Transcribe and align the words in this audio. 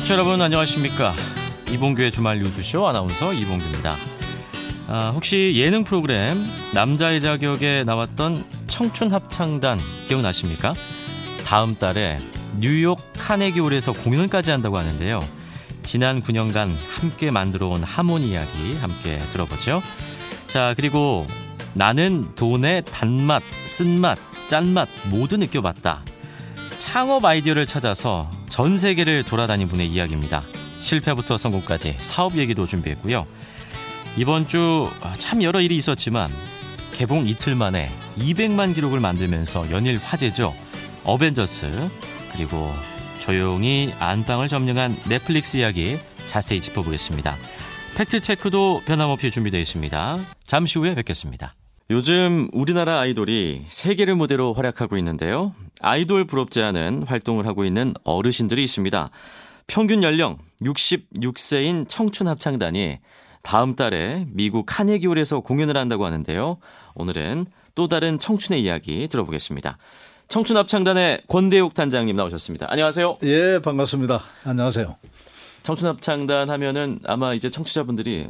청취자 0.00 0.14
여러분 0.14 0.40
안녕하십니까? 0.40 1.12
이봉규의 1.70 2.10
주말 2.10 2.38
뉴스쇼 2.38 2.88
아나운서 2.88 3.34
이봉규입니다. 3.34 3.96
아, 4.88 5.12
혹시 5.14 5.52
예능 5.56 5.84
프로그램 5.84 6.46
남자의 6.72 7.20
자격에 7.20 7.84
나왔던 7.84 8.42
청춘 8.66 9.12
합창단 9.12 9.78
기억나십니까? 10.08 10.72
다음 11.44 11.74
달에 11.74 12.18
뉴욕 12.58 12.98
카네기홀에서 13.18 13.92
공연까지 13.92 14.50
한다고 14.50 14.78
하는데요. 14.78 15.20
지난 15.82 16.22
9년간 16.22 16.72
함께 16.88 17.30
만들어온 17.30 17.82
하모니 17.82 18.30
이야기 18.30 18.76
함께 18.78 19.18
들어보죠. 19.32 19.82
자 20.46 20.72
그리고 20.76 21.26
나는 21.74 22.34
돈의 22.36 22.84
단맛, 22.90 23.42
쓴맛, 23.66 24.18
짠맛 24.48 24.88
모두 25.10 25.36
느껴봤다. 25.36 26.02
창업 26.78 27.24
아이디어를 27.26 27.66
찾아서 27.66 28.30
전 28.60 28.76
세계를 28.76 29.24
돌아다닌 29.24 29.68
분의 29.68 29.86
이야기입니다. 29.86 30.42
실패부터 30.80 31.38
성공까지 31.38 31.96
사업 32.00 32.36
얘기도 32.36 32.66
준비했고요. 32.66 33.26
이번 34.18 34.46
주 34.46 34.86
참 35.16 35.42
여러 35.42 35.62
일이 35.62 35.78
있었지만 35.78 36.30
개봉 36.92 37.26
이틀 37.26 37.54
만에 37.54 37.88
200만 38.18 38.74
기록을 38.74 39.00
만들면서 39.00 39.70
연일 39.70 39.96
화제죠. 39.96 40.52
어벤져스 41.04 41.88
그리고 42.34 42.70
조용히 43.18 43.94
안방을 43.98 44.48
점령한 44.48 44.94
넷플릭스 45.08 45.56
이야기 45.56 45.98
자세히 46.26 46.60
짚어보겠습니다. 46.60 47.36
팩트 47.96 48.20
체크도 48.20 48.82
변함없이 48.84 49.30
준비되어 49.30 49.58
있습니다. 49.58 50.18
잠시 50.44 50.78
후에 50.78 50.94
뵙겠습니다. 50.96 51.54
요즘 51.90 52.48
우리나라 52.52 53.00
아이돌이 53.00 53.64
세계를 53.66 54.14
무대로 54.14 54.52
활약하고 54.52 54.96
있는데요. 54.98 55.52
아이돌 55.80 56.24
부럽지 56.24 56.62
않은 56.62 57.02
활동을 57.02 57.48
하고 57.48 57.64
있는 57.64 57.94
어르신들이 58.04 58.62
있습니다. 58.62 59.10
평균 59.66 60.04
연령 60.04 60.38
66세인 60.62 61.88
청춘 61.88 62.28
합창단이 62.28 62.98
다음 63.42 63.74
달에 63.74 64.24
미국 64.28 64.66
카네기홀에서 64.66 65.40
공연을 65.40 65.76
한다고 65.76 66.04
하는데요. 66.04 66.58
오늘은 66.94 67.46
또 67.74 67.88
다른 67.88 68.20
청춘의 68.20 68.62
이야기 68.62 69.08
들어보겠습니다. 69.08 69.76
청춘 70.28 70.56
합창단의 70.58 71.22
권대욱 71.26 71.74
단장님 71.74 72.14
나오셨습니다. 72.14 72.66
안녕하세요. 72.70 73.18
예, 73.24 73.60
반갑습니다. 73.64 74.20
안녕하세요. 74.44 74.96
청춘합창단 75.62 76.50
하면은 76.50 77.00
아마 77.04 77.34
이제 77.34 77.50
청취자분들이 77.50 78.28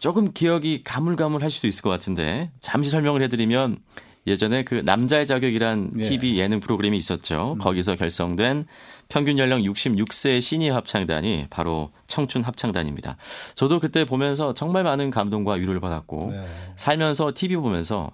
조금 0.00 0.32
기억이 0.32 0.82
가물가물할 0.84 1.50
수도 1.50 1.66
있을 1.66 1.82
것 1.82 1.90
같은데 1.90 2.50
잠시 2.60 2.90
설명을 2.90 3.22
해드리면 3.22 3.78
예전에 4.26 4.62
그 4.62 4.74
남자의 4.84 5.26
자격이란 5.26 5.92
예. 5.98 6.08
TV 6.08 6.38
예능 6.38 6.60
프로그램이 6.60 6.96
있었죠. 6.98 7.54
음. 7.54 7.58
거기서 7.58 7.96
결성된 7.96 8.66
평균 9.08 9.38
연령 9.38 9.62
66세 9.62 10.40
시니어 10.40 10.74
합창단이 10.74 11.46
바로 11.48 11.90
청춘 12.08 12.42
합창단입니다. 12.42 13.16
저도 13.54 13.80
그때 13.80 14.04
보면서 14.04 14.52
정말 14.52 14.84
많은 14.84 15.10
감동과 15.10 15.54
위로를 15.54 15.80
받았고 15.80 16.32
네. 16.32 16.46
살면서 16.76 17.32
TV 17.34 17.56
보면서 17.56 18.10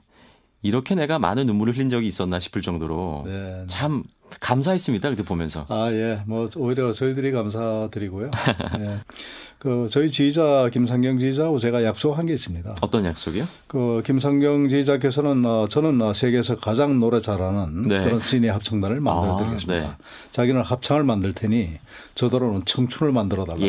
이렇게 0.62 0.94
내가 0.94 1.18
많은 1.18 1.46
눈물을 1.46 1.76
흘린 1.76 1.90
적이 1.90 2.06
있었나 2.06 2.38
싶을 2.38 2.62
정도로 2.62 3.24
네. 3.26 3.64
참 3.66 4.04
감사했습니다. 4.40 5.10
그때 5.10 5.22
보면서. 5.22 5.66
아, 5.68 5.90
예. 5.92 6.20
뭐, 6.26 6.46
오히려 6.56 6.92
저희들이 6.92 7.32
감사드리고요. 7.32 8.30
예. 8.80 8.98
그, 9.58 9.86
저희 9.88 10.10
지휘자, 10.10 10.68
김상경 10.72 11.18
지휘자하고 11.18 11.58
제가 11.58 11.84
약속한 11.84 12.26
게 12.26 12.34
있습니다. 12.34 12.76
어떤 12.82 13.04
약속이요? 13.06 13.46
그, 13.66 14.02
김상경 14.04 14.68
지휘자께서는, 14.68 15.44
어, 15.46 15.66
저는 15.66 16.02
어, 16.02 16.12
세계에서 16.12 16.58
가장 16.58 17.00
노래 17.00 17.18
잘하는 17.18 17.88
네. 17.88 18.04
그런 18.04 18.20
시니 18.20 18.48
합창단을 18.48 19.00
만들어 19.00 19.38
드리겠습니다. 19.38 19.86
아, 19.86 19.88
네. 19.90 20.04
자기는 20.32 20.60
합창을 20.60 21.04
만들 21.04 21.32
테니 21.32 21.70
저더러는 22.14 22.64
청춘을 22.64 23.12
만들어 23.12 23.44
달라고. 23.44 23.66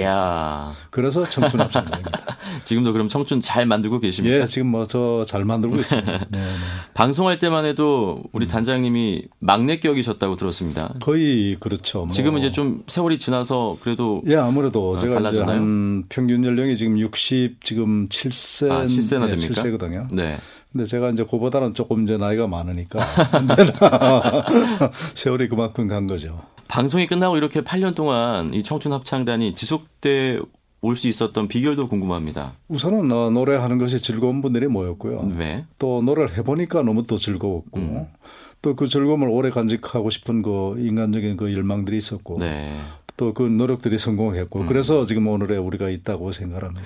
그래서 0.91 1.23
청춘 1.23 1.59
합창단입니다. 1.61 2.37
지금도 2.63 2.93
그럼 2.93 3.07
청춘 3.07 3.41
잘 3.41 3.65
만들고 3.65 3.99
계십니까? 3.99 4.41
예, 4.41 4.45
지금 4.45 4.67
뭐 4.67 4.85
저 4.85 5.23
잘 5.25 5.45
만들고 5.45 5.75
있습니다. 5.77 6.11
네, 6.29 6.37
네. 6.37 6.43
방송할 6.93 7.39
때만 7.39 7.65
해도 7.65 8.21
우리 8.31 8.45
음. 8.45 8.47
단장님이 8.47 9.23
막내 9.39 9.79
격이셨다고 9.79 10.35
들었습니다. 10.35 10.93
거의 11.01 11.57
그렇죠. 11.59 11.99
뭐. 12.05 12.09
지금은 12.11 12.39
이제 12.39 12.51
좀 12.51 12.83
세월이 12.87 13.17
지나서 13.17 13.77
그래도 13.81 14.21
예, 14.27 14.35
아무래도 14.35 14.91
어, 14.91 14.97
제가 14.97 15.15
달라졌나요? 15.15 15.55
이제 15.55 15.59
한 15.59 16.03
평균 16.09 16.43
연령이 16.45 16.77
지금 16.77 16.99
60 16.99 17.61
지금 17.61 18.07
7세 18.09 18.71
아, 18.71 18.85
7세나 18.85 19.27
됩니까? 19.27 19.61
7세거든요. 19.61 20.07
네. 20.11 20.37
근데 20.75 20.83
제가 20.83 21.09
이제 21.11 21.23
그보다는 21.23 21.73
조금 21.73 22.03
이제 22.03 22.17
나이가 22.17 22.47
많으니까 22.47 22.99
언제나 23.31 24.43
세월이 25.15 25.47
그만큼 25.47 25.87
간 25.87 26.05
거죠. 26.05 26.41
방송이 26.67 27.07
끝나고 27.07 27.37
이렇게 27.37 27.61
8년 27.61 27.95
동안 27.95 28.53
이 28.53 28.61
청춘 28.61 28.91
합창단이 28.91 29.55
지속돼 29.55 30.41
올 30.81 30.97
수 30.97 31.07
있었던 31.07 31.47
비결도 31.47 31.87
궁금합니다. 31.87 32.53
우선은 32.67 33.09
어, 33.09 33.29
노래하는 33.29 33.77
것이 33.77 33.99
즐거운 33.99 34.41
분들이 34.41 34.67
모였고요. 34.67 35.31
네. 35.37 35.65
또 35.79 36.01
노래를 36.01 36.37
해보니까 36.37 36.83
너무 36.83 37.07
또 37.07 37.17
즐거웠고 37.17 37.79
음. 37.79 38.01
또그 38.61 38.87
즐거움을 38.87 39.29
오래 39.29 39.51
간직하고 39.51 40.09
싶은 40.09 40.41
그 40.41 40.75
인간적인 40.77 41.37
그 41.37 41.53
열망들이 41.53 41.95
있었고 41.97 42.37
네. 42.39 42.75
또그 43.15 43.43
노력들이 43.43 43.97
성공했고 43.97 44.59
음. 44.59 44.67
그래서 44.67 45.05
지금 45.05 45.25
오늘에 45.27 45.55
우리가 45.55 45.89
있다고 45.89 46.33
생각합니다. 46.33 46.85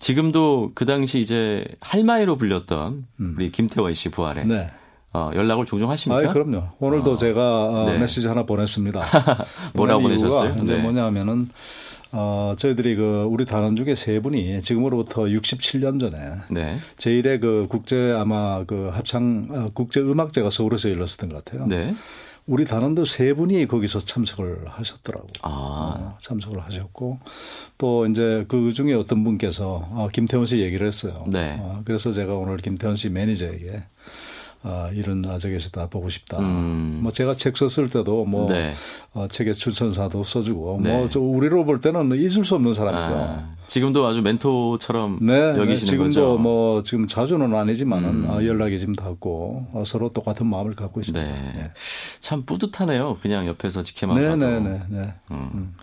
지금도 0.00 0.72
그 0.74 0.86
당시 0.86 1.20
이제 1.20 1.64
할마이로 1.80 2.36
불렸던 2.36 3.04
음. 3.20 3.34
우리 3.36 3.52
김태원 3.52 3.94
씨 3.94 4.08
부활에 4.08 4.44
네. 4.44 4.68
어, 5.12 5.30
연락을 5.34 5.66
종종 5.66 5.90
하십니까? 5.90 6.28
아, 6.28 6.32
그럼요. 6.32 6.62
오늘도 6.78 7.12
어. 7.12 7.16
제가 7.16 7.64
어, 7.64 7.86
네. 7.86 7.98
메시지 7.98 8.26
하나 8.26 8.44
보냈습니다. 8.44 9.04
뭐라고 9.74 10.02
보내셨어요? 10.02 10.62
네. 10.62 10.78
뭐냐면은 10.78 11.50
어, 12.12 12.54
저희들이 12.56 12.96
그 12.96 13.26
우리 13.28 13.44
단원 13.44 13.76
중에 13.76 13.94
세 13.94 14.20
분이 14.20 14.60
지금으로부터 14.60 15.22
67년 15.24 16.00
전에 16.00 16.18
네. 16.50 16.78
제1회 16.96 17.40
그 17.40 17.66
국제 17.68 18.12
아마 18.18 18.64
그 18.64 18.88
합창 18.92 19.46
어, 19.50 19.68
국제 19.74 20.00
음악제가 20.00 20.50
서울에서 20.50 20.90
열렸었던 20.90 21.28
것 21.28 21.44
같아요. 21.44 21.66
네. 21.66 21.94
우리 22.46 22.64
단원도 22.64 23.04
세 23.04 23.32
분이 23.34 23.66
거기서 23.66 24.00
참석을 24.00 24.62
하셨더라고. 24.66 25.28
아. 25.42 25.48
어, 25.50 26.16
참석을 26.20 26.60
하셨고 26.64 27.20
또 27.78 28.06
이제 28.06 28.44
그 28.48 28.72
중에 28.72 28.94
어떤 28.94 29.22
분께서 29.24 29.88
어, 29.90 30.08
김태원 30.12 30.46
씨 30.46 30.58
얘기를 30.58 30.86
했어요. 30.86 31.24
네. 31.28 31.58
어, 31.60 31.82
그래서 31.84 32.12
제가 32.12 32.34
오늘 32.34 32.56
김태원 32.58 32.96
씨 32.96 33.08
매니저에게 33.08 33.82
아, 34.62 34.90
이런 34.92 35.24
아적에서 35.24 35.70
다 35.70 35.86
보고 35.88 36.10
싶다. 36.10 36.38
음. 36.38 37.00
뭐 37.02 37.10
제가 37.10 37.34
책 37.34 37.56
썼을 37.56 37.88
때도 37.88 38.26
뭐 38.26 38.46
네. 38.46 38.74
어, 39.14 39.26
책의 39.26 39.54
추천사도 39.54 40.22
써주고 40.22 40.80
네. 40.82 40.92
뭐저 40.92 41.18
우리로 41.18 41.64
볼 41.64 41.80
때는 41.80 42.10
잊을 42.14 42.44
수 42.44 42.56
없는 42.56 42.74
사람이죠. 42.74 43.14
아, 43.14 43.56
지금도 43.68 44.06
아주 44.06 44.20
멘토처럼 44.20 45.18
네, 45.22 45.32
여기시는 45.32 45.74
네, 45.74 45.76
지금도 45.76 46.04
거죠. 46.04 46.38
뭐 46.38 46.82
지금 46.82 47.06
자주는 47.06 47.54
아니지만은 47.54 48.08
음. 48.24 48.30
어, 48.30 48.44
연락이 48.44 48.78
지금 48.78 48.94
닿고 48.94 49.68
어, 49.72 49.82
서로 49.86 50.10
똑같은 50.10 50.46
마음을 50.46 50.74
갖고 50.74 51.00
있습니다. 51.00 51.24
네. 51.24 51.52
네. 51.54 51.70
참 52.20 52.44
뿌듯하네요. 52.44 53.16
그냥 53.22 53.46
옆에서 53.46 53.82
지켜만 53.82 54.20
네, 54.20 54.28
봐도. 54.28 54.46
네, 54.46 54.60
네, 54.60 54.82
네. 54.88 55.14
음. 55.30 55.74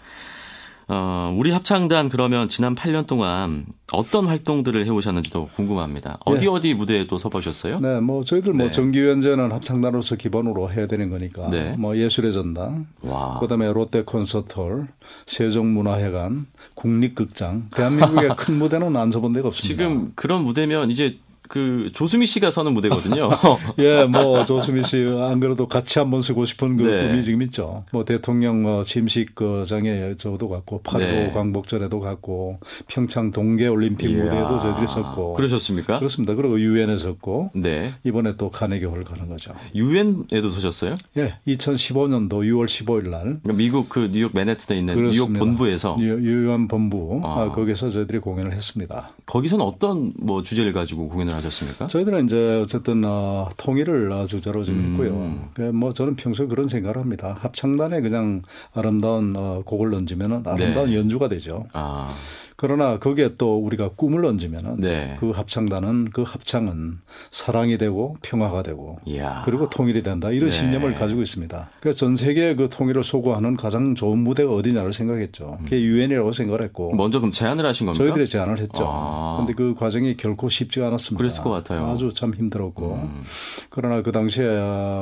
음. 0.89 0.93
어, 0.93 1.35
우리 1.37 1.51
합창단 1.51 2.09
그러면 2.09 2.47
지난 2.47 2.75
8년 2.75 3.07
동안 3.07 3.65
어떤 3.91 4.25
활동들을 4.25 4.85
해오셨는지도 4.85 5.49
궁금합니다. 5.55 6.17
어디 6.25 6.41
네. 6.41 6.47
어디 6.47 6.73
무대에 6.73 7.07
또 7.07 7.17
서보셨어요? 7.17 7.79
네, 7.79 7.99
뭐 7.99 8.23
저희들 8.23 8.53
뭐 8.53 8.67
네. 8.67 8.71
정기연재는 8.71 9.51
합창단으로서 9.51 10.15
기본으로 10.15 10.71
해야 10.71 10.87
되는 10.87 11.09
거니까 11.09 11.49
네. 11.49 11.75
뭐 11.77 11.95
예술의 11.97 12.33
전당, 12.33 12.87
와. 13.01 13.39
그다음에 13.39 13.71
롯데 13.71 14.03
콘서트홀, 14.03 14.87
세종문화회관, 15.25 16.47
국립극장, 16.75 17.69
대한민국의 17.75 18.29
큰 18.37 18.57
무대는 18.57 18.95
안 18.95 19.11
서본 19.11 19.33
데가 19.33 19.49
없습니다. 19.49 19.83
지금 19.83 20.11
그런 20.15 20.43
무대면 20.43 20.89
이제 20.91 21.17
그 21.47 21.89
조수미 21.93 22.25
씨가 22.25 22.51
서는 22.51 22.73
무대거든요. 22.73 23.29
예, 23.79 24.05
뭐 24.05 24.43
조수미 24.45 24.83
씨 24.83 24.97
안 25.07 25.39
그래도 25.39 25.67
같이 25.67 25.99
한번 25.99 26.21
쓰고 26.21 26.45
싶은 26.45 26.77
그 26.77 26.83
네. 26.83 27.07
꿈이 27.07 27.23
지금 27.23 27.41
있죠. 27.43 27.83
뭐 27.91 28.03
대통령 28.05 28.61
뭐 28.63 28.83
침식 28.83 29.35
그장에 29.35 30.15
저도 30.17 30.49
갔고 30.49 30.81
파도 30.81 30.99
네. 30.99 31.31
광복절에도 31.33 31.99
갔고 31.99 32.59
평창 32.87 33.31
동계 33.31 33.67
올림픽 33.67 34.11
무대에도 34.11 34.57
저희들이 34.59 34.87
섰고. 34.87 35.33
그러셨습니까? 35.33 35.99
그렇습니다. 35.99 36.35
그리고 36.35 36.59
유엔에 36.59 36.97
섰고. 36.97 37.51
네. 37.55 37.93
이번에 38.03 38.35
또 38.37 38.49
카네기홀 38.49 39.03
가는 39.03 39.27
거죠. 39.27 39.53
유엔에도 39.75 40.49
서셨어요? 40.49 40.95
예, 41.17 41.35
2015년도 41.47 42.29
6월 42.29 42.65
15일 42.65 43.09
날. 43.09 43.21
그러니까 43.21 43.53
미국 43.53 43.89
그 43.89 44.09
뉴욕 44.11 44.31
맨해튼에 44.33 44.79
있는 44.79 44.95
그렇습니다. 44.95 45.33
뉴욕 45.33 45.39
본부에서 45.39 45.97
유엔 45.99 46.67
본부 46.67 47.21
아. 47.23 47.41
아. 47.43 47.51
거기서 47.51 47.89
저희들이 47.89 48.19
공연을 48.19 48.51
했습니다. 48.53 49.09
거기서는 49.25 49.63
어떤 49.63 50.13
뭐 50.17 50.41
주제를 50.43 50.73
가지고 50.73 51.09
공연을 51.09 51.35
하셨습니까? 51.37 51.87
저희들은 51.87 52.25
이제 52.25 52.59
어쨌든 52.61 53.03
어, 53.05 53.49
통일을 53.57 54.11
주제로 54.27 54.63
좀 54.63 54.75
음. 54.75 54.91
했고요. 54.91 55.49
그뭐 55.53 55.93
저는 55.93 56.15
평소에 56.15 56.47
그런 56.47 56.67
생각을 56.67 56.97
합니다. 56.97 57.37
합창단에 57.39 58.01
그냥 58.01 58.41
아름다운 58.73 59.35
어, 59.35 59.61
곡을 59.65 59.91
던지면 59.91 60.43
아름다운 60.45 60.89
네. 60.89 60.95
연주가 60.95 61.27
되죠. 61.29 61.65
아. 61.73 62.13
그러나 62.59 62.97
거기에 62.97 63.35
또 63.35 63.59
우리가 63.59 63.91
꿈을 63.95 64.25
얹으면은 64.25 64.79
네. 64.79 65.15
그 65.19 65.29
합창단은 65.29 66.09
그 66.11 66.23
합창은 66.23 66.97
사랑이 67.29 67.77
되고 67.77 68.17
평화가 68.23 68.63
되고 68.63 68.97
이야. 69.05 69.43
그리고 69.45 69.69
통일이 69.69 70.01
된다 70.01 70.31
이런 70.31 70.49
네. 70.49 70.55
신념을 70.55 70.95
가지고 70.95 71.21
있습니다. 71.21 71.69
그래서 71.79 71.99
전 71.99 72.15
세계 72.15 72.55
그 72.55 72.67
통일을 72.67 73.03
소구하는 73.03 73.57
가장 73.57 73.93
좋은 73.93 74.17
무대가 74.17 74.51
어디냐를 74.51 74.91
생각했죠. 74.91 75.59
그게 75.65 75.79
유엔이라고 75.79 76.31
생각을 76.31 76.63
했고 76.63 76.95
먼저 76.95 77.19
그럼 77.19 77.31
제안을 77.31 77.63
하신 77.63 77.85
겁니까? 77.85 78.03
저희들이 78.03 78.25
제안을 78.25 78.57
했죠. 78.57 79.35
그런데 79.35 79.53
아. 79.53 79.55
그 79.55 79.75
과정이 79.77 80.17
결코 80.17 80.49
쉽지가 80.49 80.87
않았습니다. 80.87 81.19
그랬을 81.19 81.43
것 81.43 81.51
같아요. 81.51 81.85
아주 81.85 82.11
참 82.11 82.33
힘들었고 82.33 82.93
음. 82.95 83.21
그러나 83.69 84.01
그 84.01 84.11
당시에 84.11 84.47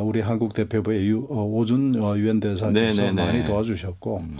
우리 0.04 0.20
한국 0.20 0.54
대표부의 0.54 1.10
어, 1.30 1.46
오준 1.46 1.96
유엔 2.18 2.42
대사께서 2.42 3.02
네, 3.02 3.12
네, 3.14 3.26
많이 3.26 3.46
도와주셨고. 3.46 4.18
음. 4.18 4.38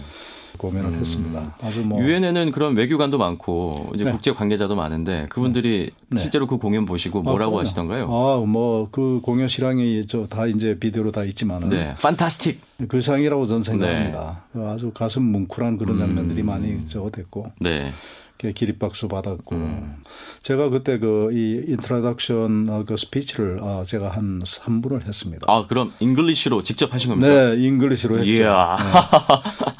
고민을 0.56 0.90
음. 0.90 0.94
했습니다. 0.94 1.54
아주 1.62 1.84
뭐 1.84 2.02
유엔에는 2.02 2.50
그런 2.52 2.76
외교관도 2.76 3.18
많고 3.18 3.92
이제 3.94 4.04
네. 4.04 4.10
국제 4.10 4.32
관계자도 4.32 4.74
많은데 4.76 5.26
그분들이 5.28 5.90
네. 6.10 6.20
실제로 6.20 6.46
그 6.46 6.58
공연 6.58 6.84
보시고 6.86 7.20
아, 7.20 7.22
뭐라고 7.22 7.58
아, 7.58 7.60
하시던가요? 7.62 8.04
아, 8.04 8.44
뭐 8.46 8.88
그 8.92 9.20
공연 9.22 9.48
실황이 9.48 10.06
저 10.06 10.26
다 10.26 10.46
이제 10.46 10.78
비디오로 10.78 11.12
다 11.12 11.24
있지만은 11.24 11.68
네. 11.68 11.94
판타스틱 12.00 12.60
그 12.88 13.00
상이라고 13.00 13.46
저는 13.46 13.62
생각합니다. 13.62 14.44
네. 14.52 14.66
아주 14.66 14.90
가슴 14.92 15.22
뭉클한 15.24 15.78
그런 15.78 15.96
장면들이 15.98 16.42
음. 16.42 16.46
많이 16.46 16.84
저거 16.84 17.10
됐고. 17.10 17.46
네. 17.60 17.90
기립박수 18.38 19.08
받았고 19.08 19.54
음. 19.56 19.96
제가 20.42 20.70
그때 20.70 20.98
그 20.98 21.26
이 21.32 21.62
introduction 21.68 22.68
어, 22.70 22.84
그 22.86 22.96
스피치를 22.96 23.58
어, 23.60 23.82
제가 23.84 24.10
한 24.10 24.40
3분을 24.42 25.06
했습니다. 25.06 25.44
아 25.48 25.66
그럼 25.66 25.92
English로 26.00 26.62
직접 26.62 26.92
하신 26.94 27.10
겁니까? 27.10 27.28
네, 27.54 27.62
English로 27.66 28.18
했죠. 28.18 28.32
네. 28.32 28.46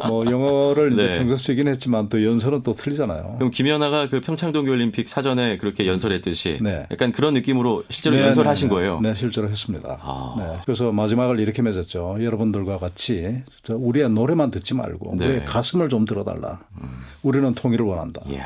뭐 0.07 0.25
영어를 0.27 0.93
이제 0.93 1.07
네. 1.09 1.19
평소 1.19 1.37
쓰긴 1.37 1.69
했지만 1.69 2.09
또 2.09 2.23
연설은 2.25 2.61
또 2.63 2.73
틀리잖아요. 2.75 3.37
그럼 3.39 3.51
김연아가 3.51 4.09
그 4.09 4.21
평창 4.21 4.53
동계 4.53 4.71
올림픽 4.71 5.09
사전에 5.09 5.57
그렇게 5.57 5.87
연설했듯이 5.87 6.59
네. 6.61 6.87
약간 6.91 7.13
그런 7.13 7.35
느낌으로 7.35 7.85
실제로 7.89 8.17
네, 8.17 8.27
연설하신 8.27 8.69
네, 8.69 8.75
네. 8.75 8.81
거예요? 8.81 9.01
네, 9.01 9.15
실제로 9.15 9.49
했습니다. 9.49 9.99
아. 10.03 10.35
네. 10.39 10.61
그래서 10.65 10.93
마지막을 10.93 11.41
이렇게 11.41 11.63
맺었죠. 11.63 12.19
여러분들과 12.21 12.79
같이 12.79 13.43
우리의 13.71 14.11
노래만 14.11 14.51
듣지 14.51 14.75
말고 14.75 15.13
우리의 15.15 15.45
가슴을 15.47 15.89
좀 15.89 16.05
들어달라. 16.05 16.61
음. 16.81 16.89
우리는 17.23 17.55
통일을 17.55 17.85
원한다. 17.85 18.21
이야. 18.29 18.46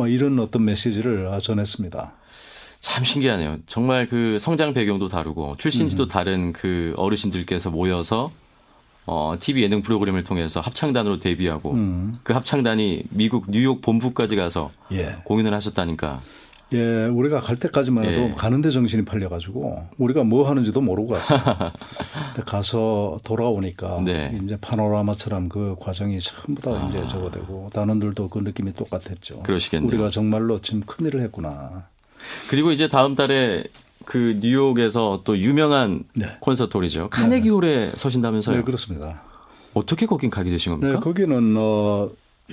뭐 0.00 0.08
이런 0.08 0.38
어떤 0.38 0.64
메시지를 0.64 1.28
전했습니다. 1.42 2.14
참 2.80 3.04
신기하네요. 3.04 3.58
정말 3.66 4.06
그 4.06 4.38
성장 4.40 4.72
배경도 4.72 5.08
다르고 5.08 5.56
출신지도 5.58 6.04
음. 6.04 6.08
다른 6.08 6.52
그 6.54 6.94
어르신들께서 6.96 7.68
모여서 7.68 8.32
어, 9.04 9.34
TV 9.38 9.62
예능 9.62 9.82
프로그램을 9.82 10.24
통해서 10.24 10.60
합창단으로 10.60 11.18
데뷔하고 11.18 11.72
음. 11.72 12.16
그 12.22 12.32
합창단이 12.32 13.02
미국 13.10 13.50
뉴욕 13.50 13.82
본부까지 13.82 14.36
가서 14.36 14.70
예. 14.92 15.16
공연을 15.24 15.52
하셨다니까 15.52 16.22
예, 16.72 17.06
우리가 17.06 17.40
갈 17.40 17.58
때까지만 17.58 18.04
해도 18.04 18.22
예. 18.22 18.34
가는데 18.36 18.70
정신이 18.70 19.04
팔려가지고 19.04 19.88
우리가 19.98 20.22
뭐 20.24 20.48
하는지도 20.48 20.80
모르고 20.80 21.14
갔어요. 21.14 21.40
가서 22.46 23.18
돌아오니까 23.24 24.02
네. 24.04 24.38
이제 24.44 24.56
파노라마처럼 24.60 25.48
그 25.48 25.76
과정이 25.80 26.20
전부 26.20 26.60
다 26.62 26.70
아. 26.70 26.88
이제 26.88 27.04
저거 27.06 27.30
되고 27.30 27.68
단원들도 27.72 28.28
그 28.28 28.38
느낌이 28.38 28.72
똑같았죠. 28.72 29.42
그러시겠네요. 29.42 29.88
우리가 29.88 30.08
정말로 30.08 30.58
지금 30.60 30.82
큰일을 30.82 31.20
했구나. 31.22 31.84
그리고 32.50 32.70
이제 32.70 32.86
다음 32.86 33.14
달에 33.14 33.64
그 34.04 34.38
뉴욕에서 34.40 35.22
또 35.24 35.36
유명한 35.38 36.04
네. 36.14 36.26
콘서트홀이죠. 36.40 37.10
카네기홀에 37.10 37.90
네. 37.90 37.92
서신다면서요? 37.96 38.56
네, 38.56 38.62
그렇습니다. 38.62 39.22
어떻게 39.74 40.06
거긴 40.06 40.30
가게 40.30 40.50
되신 40.50 40.72
겁니까? 40.72 40.94
네, 40.94 41.00
거기는 41.00 41.54
어 41.56 42.08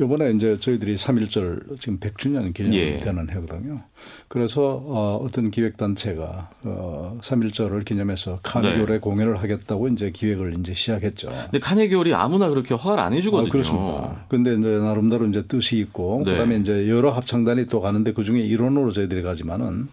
이번에 0.05 0.31
이제 0.31 0.57
저희들이 0.57 0.95
3.1절 0.95 1.79
지금 1.79 1.99
100주년 1.99 2.53
기념되는 2.53 3.27
예. 3.29 3.33
해거든요. 3.33 3.81
그래서 4.27 4.83
어, 4.85 5.19
어떤 5.23 5.51
기획단체가 5.51 6.49
어, 6.63 7.17
3.1절을 7.21 7.85
기념해서 7.85 8.39
카네기홀에 8.43 8.85
네. 8.85 8.99
공연을 8.99 9.37
하겠다고 9.37 9.87
이제 9.89 10.11
기획을 10.11 10.59
이제 10.59 10.73
시작했죠. 10.73 11.29
근데 11.29 11.59
카네기홀이 11.59 12.13
아무나 12.13 12.49
그렇게 12.49 12.75
허가를 12.75 13.03
안 13.03 13.13
해주거든요. 13.13 13.47
아, 13.47 13.51
그렇습니다. 13.51 14.25
근데 14.27 14.53
이제 14.55 14.67
나름대로 14.67 15.25
이제 15.25 15.45
뜻이 15.47 15.77
있고 15.79 16.23
네. 16.25 16.31
그다음에 16.31 16.57
이제 16.57 16.89
여러 16.89 17.11
합창단이 17.11 17.65
또 17.67 17.81
가는데 17.81 18.13
그 18.13 18.23
중에 18.23 18.41
일원으로 18.41 18.91
저희들이 18.91 19.21
가지만은 19.21 19.87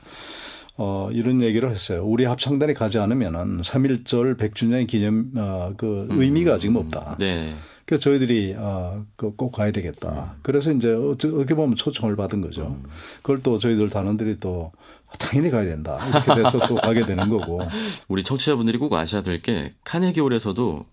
어, 0.76 1.08
이런 1.12 1.40
얘기를 1.40 1.70
했어요. 1.70 2.04
우리 2.04 2.24
합창단이 2.24 2.74
가지 2.74 2.98
않으면은 2.98 3.60
3.1절 3.60 4.36
100주년 4.36 4.86
기념 4.86 5.30
어, 5.36 5.72
그 5.76 6.08
음. 6.10 6.20
의미가 6.20 6.58
지금 6.58 6.76
없다. 6.76 7.16
네. 7.20 7.54
그래서 7.86 8.04
저희들이 8.04 8.54
아, 8.58 9.02
꼭 9.16 9.52
가야 9.52 9.70
되겠다. 9.70 10.32
음. 10.34 10.38
그래서 10.42 10.72
이제 10.72 10.92
어떻게 10.92 11.54
보면 11.54 11.76
초청을 11.76 12.16
받은 12.16 12.40
거죠. 12.40 12.66
음. 12.68 12.84
그걸 13.22 13.42
또 13.42 13.58
저희들 13.58 13.90
단원들이 13.90 14.40
또 14.40 14.72
당연히 15.18 15.50
가야 15.50 15.64
된다. 15.64 15.98
이렇게 16.08 16.34
돼서 16.42 16.66
또 16.66 16.76
가게 16.76 17.04
되는 17.04 17.28
거고. 17.28 17.60
우리 18.08 18.24
청취자분들이 18.24 18.78
꼭 18.78 18.92
아셔야 18.94 19.22
될 19.22 19.40
게 19.42 19.74
카네기홀에서도 19.84 20.86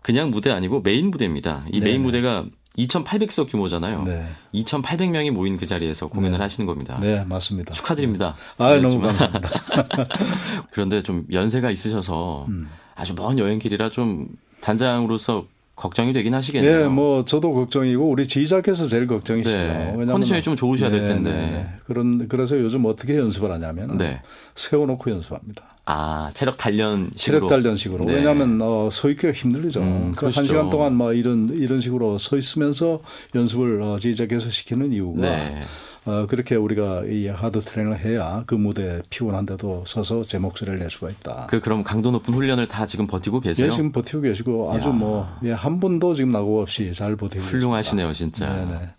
그냥 0.00 0.30
무대 0.30 0.50
아니고 0.50 0.80
메인 0.80 1.10
무대입니다. 1.10 1.64
이 1.70 1.80
메인 1.80 1.96
네네. 1.96 2.04
무대가 2.04 2.44
2,800석 2.78 3.50
규모잖아요. 3.50 4.04
네. 4.04 4.28
2,800명이 4.54 5.32
모인 5.32 5.56
그 5.58 5.66
자리에서 5.66 6.06
공연을 6.06 6.38
네. 6.38 6.42
하시는 6.42 6.64
겁니다. 6.66 6.96
네, 7.00 7.24
맞습니다. 7.24 7.74
축하드립니다. 7.74 8.36
아, 8.56 8.76
너무 8.76 9.00
감사합니다. 9.00 9.48
그런데 10.70 11.02
좀 11.02 11.26
연세가 11.32 11.70
있으셔서 11.72 12.46
음. 12.48 12.68
아주 12.94 13.14
먼 13.16 13.38
여행길이라 13.38 13.90
좀 13.90 14.28
단장으로서 14.60 15.46
걱정이 15.78 16.12
되긴 16.12 16.34
하시겠네요. 16.34 16.78
네, 16.80 16.88
뭐 16.88 17.24
저도 17.24 17.52
걱정이고 17.52 18.10
우리 18.10 18.26
지휘자께서 18.26 18.88
제일 18.88 19.06
걱정이시죠. 19.06 19.56
네, 19.56 19.96
컨디션이 20.06 20.42
좀 20.42 20.56
좋으셔야 20.56 20.90
네, 20.90 20.98
될 20.98 21.08
텐데. 21.08 21.30
네, 21.30 21.36
네, 21.36 21.68
그런 21.86 22.26
그래서 22.26 22.58
요즘 22.58 22.84
어떻게 22.84 23.16
연습을 23.16 23.52
하냐면 23.52 23.96
네. 23.96 24.20
세워놓고 24.56 25.08
연습합니다. 25.08 25.62
아 25.84 26.30
체력 26.34 26.56
단련식으로. 26.56 27.10
체력 27.16 27.46
단련식으로. 27.46 28.04
네. 28.06 28.14
왜냐하면 28.14 28.60
어, 28.60 28.88
서 28.90 29.08
있기가 29.08 29.32
힘들죠. 29.32 29.80
음, 29.80 30.12
그러니까 30.16 30.40
한 30.40 30.46
시간 30.46 30.68
동안 30.68 30.94
막 30.94 31.16
이런 31.16 31.48
이런 31.50 31.80
식으로 31.80 32.18
서 32.18 32.36
있으면서 32.36 33.00
연습을 33.36 33.80
어, 33.80 33.96
지휘자께서 33.98 34.50
시키는 34.50 34.92
이유가. 34.92 35.22
네. 36.08 36.14
어, 36.14 36.26
그렇게 36.26 36.56
우리가 36.56 37.02
이 37.04 37.28
하드 37.28 37.60
트레이닝을 37.60 37.98
해야 38.00 38.42
그 38.46 38.54
무대 38.54 39.02
피곤한데도 39.10 39.84
서서 39.86 40.22
제 40.22 40.38
목소리를 40.38 40.78
낼 40.78 40.90
수가 40.90 41.10
있다. 41.10 41.46
그 41.50 41.60
그럼 41.60 41.84
강도 41.84 42.10
높은 42.10 42.32
훈련을 42.32 42.66
다 42.66 42.86
지금 42.86 43.06
버티고 43.06 43.40
계세요? 43.40 43.66
예, 43.66 43.70
지금 43.70 43.92
버티고 43.92 44.22
계시고 44.22 44.72
아주 44.72 44.88
뭐한 44.90 45.38
예, 45.44 45.54
분도 45.78 46.14
지금 46.14 46.32
나고 46.32 46.62
없이 46.62 46.92
잘 46.94 47.16
버티고 47.16 47.44
훌륭하시네요, 47.44 48.12
진짜. 48.12 48.52
네네. 48.52 48.90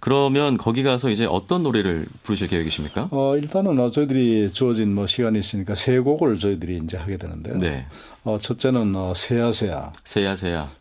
그러면 0.00 0.56
거기 0.56 0.82
가서 0.82 1.08
이제 1.08 1.24
어떤 1.24 1.62
노래를 1.62 2.06
부르실 2.22 2.48
계획이십니까? 2.48 3.08
어, 3.10 3.36
일단은 3.36 3.78
어, 3.78 3.88
저희들이 3.88 4.50
주어진 4.50 4.94
뭐 4.94 5.06
시간이 5.06 5.38
있으니까 5.38 5.74
세 5.74 5.98
곡을 5.98 6.38
저희들이 6.38 6.80
이제 6.82 6.96
하게 6.96 7.16
되는데요. 7.16 7.56
네. 7.56 7.86
어, 8.24 8.38
첫째는 8.38 8.94
어. 8.94 9.14
새야 9.14 9.52
새야. 9.52 9.92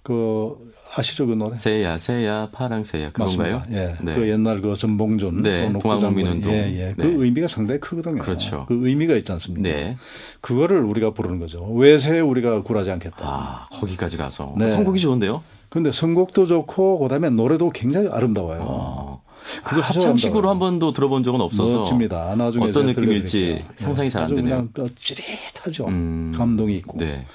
그 0.03 0.74
아시죠 0.97 1.27
그 1.27 1.33
노래? 1.33 1.57
새야 1.57 1.97
새야 1.97 2.49
파랑새야 2.51 3.11
그건가요? 3.11 3.63
예. 3.71 3.95
네. 4.01 4.13
그 4.13 4.27
옛날 4.29 4.61
그 4.61 4.75
전봉준 4.75 5.41
네. 5.41 5.71
동학농민운동. 5.79 6.51
예, 6.51 6.57
예. 6.89 6.93
그 6.95 7.01
네. 7.01 7.13
그 7.13 7.25
의미가 7.25 7.47
상당히 7.47 7.79
크거든요. 7.79 8.21
그렇죠. 8.21 8.65
그 8.67 8.87
의미가 8.87 9.15
있지 9.15 9.31
않습니까? 9.31 9.67
네. 9.69 9.97
그거를 10.41 10.83
우리가 10.83 11.11
부르는 11.11 11.39
거죠. 11.39 11.65
왜새 11.73 12.19
우리가 12.19 12.61
굴하지 12.63 12.91
않겠다. 12.91 13.17
아, 13.21 13.67
거기까지 13.71 14.17
가서. 14.17 14.53
네. 14.57 14.67
선곡이 14.67 14.99
좋은데요? 14.99 15.43
근데 15.69 15.91
선곡도 15.91 16.45
좋고 16.45 16.99
그다음에 16.99 17.29
노래도 17.29 17.69
굉장히 17.71 18.07
아름다워요. 18.07 18.61
어. 18.65 19.21
그걸 19.63 19.81
합창식으로 19.81 20.49
한 20.49 20.57
번도 20.59 20.93
들어본 20.93 21.23
적은 21.23 21.41
없어서 21.41 21.77
멋집니다. 21.77 22.33
나중에 22.35 22.67
어떤 22.67 22.85
느낌일지 22.87 23.63
상상이 23.75 24.09
잘 24.09 24.23
안 24.23 24.33
되네요. 24.33 24.67
그냥 24.73 24.89
찌릿하죠. 24.95 25.85
음. 25.87 26.33
감동이 26.35 26.77
있고. 26.77 26.97
네. 26.97 27.25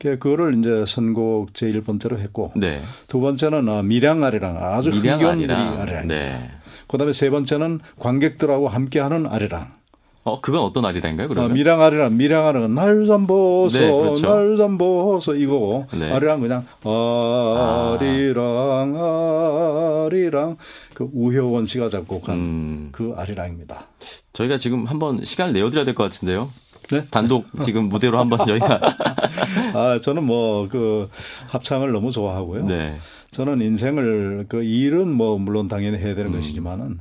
그거를 0.00 0.58
이제 0.58 0.84
선곡 0.86 1.54
제일 1.54 1.82
번째로 1.82 2.18
했고 2.18 2.52
네. 2.56 2.80
두 3.06 3.20
번째는 3.20 3.68
어, 3.68 3.82
미량 3.82 4.24
아리랑 4.24 4.56
아주 4.58 4.90
흥겨운 4.90 5.50
아리랑. 5.50 6.08
네. 6.08 6.50
그다음에 6.88 7.12
세 7.12 7.30
번째는 7.30 7.80
관객들하고 7.98 8.68
함께하는 8.68 9.26
아리랑. 9.26 9.78
어, 10.24 10.40
그건 10.42 10.60
어떤 10.60 10.84
아리랑인가요? 10.84 11.28
그러면? 11.28 11.50
어, 11.50 11.54
미량 11.54 11.80
아리랑, 11.80 12.16
미량 12.16 12.46
아리랑, 12.46 12.74
날 12.74 13.06
잠 13.06 13.26
보소, 13.26 13.78
네, 13.78 13.90
그렇죠. 13.90 14.26
날 14.28 14.56
잠 14.58 14.76
보소 14.76 15.34
이거고, 15.34 15.86
네. 15.98 16.12
아리랑 16.12 16.40
그냥, 16.40 16.66
아리랑, 16.82 18.94
아. 18.98 20.04
아리랑, 20.06 20.56
그 20.92 21.08
우효원 21.14 21.64
씨가 21.64 21.88
작곡한 21.88 22.34
음. 22.36 22.88
그 22.92 23.14
아리랑입니다. 23.16 23.86
저희가 24.34 24.58
지금 24.58 24.84
한번 24.84 25.24
시간을 25.24 25.54
내어드려야 25.54 25.86
될 25.86 25.94
것 25.94 26.02
같은데요. 26.04 26.50
네? 26.92 27.06
단독 27.10 27.46
지금 27.62 27.88
무대로 27.88 28.18
한번 28.18 28.44
저희가. 28.46 28.80
아, 29.74 29.98
저는 30.02 30.24
뭐 30.24 30.60
그 30.70 31.08
합창을 31.48 31.92
너무 31.92 32.10
좋아하고요. 32.10 32.62
네. 32.66 32.98
저는 33.30 33.60
인생을 33.60 34.46
그 34.48 34.62
일은 34.62 35.12
뭐 35.14 35.38
물론 35.38 35.68
당연히 35.68 35.98
해야 35.98 36.14
되는 36.14 36.32
음. 36.32 36.36
것이지만은 36.36 36.98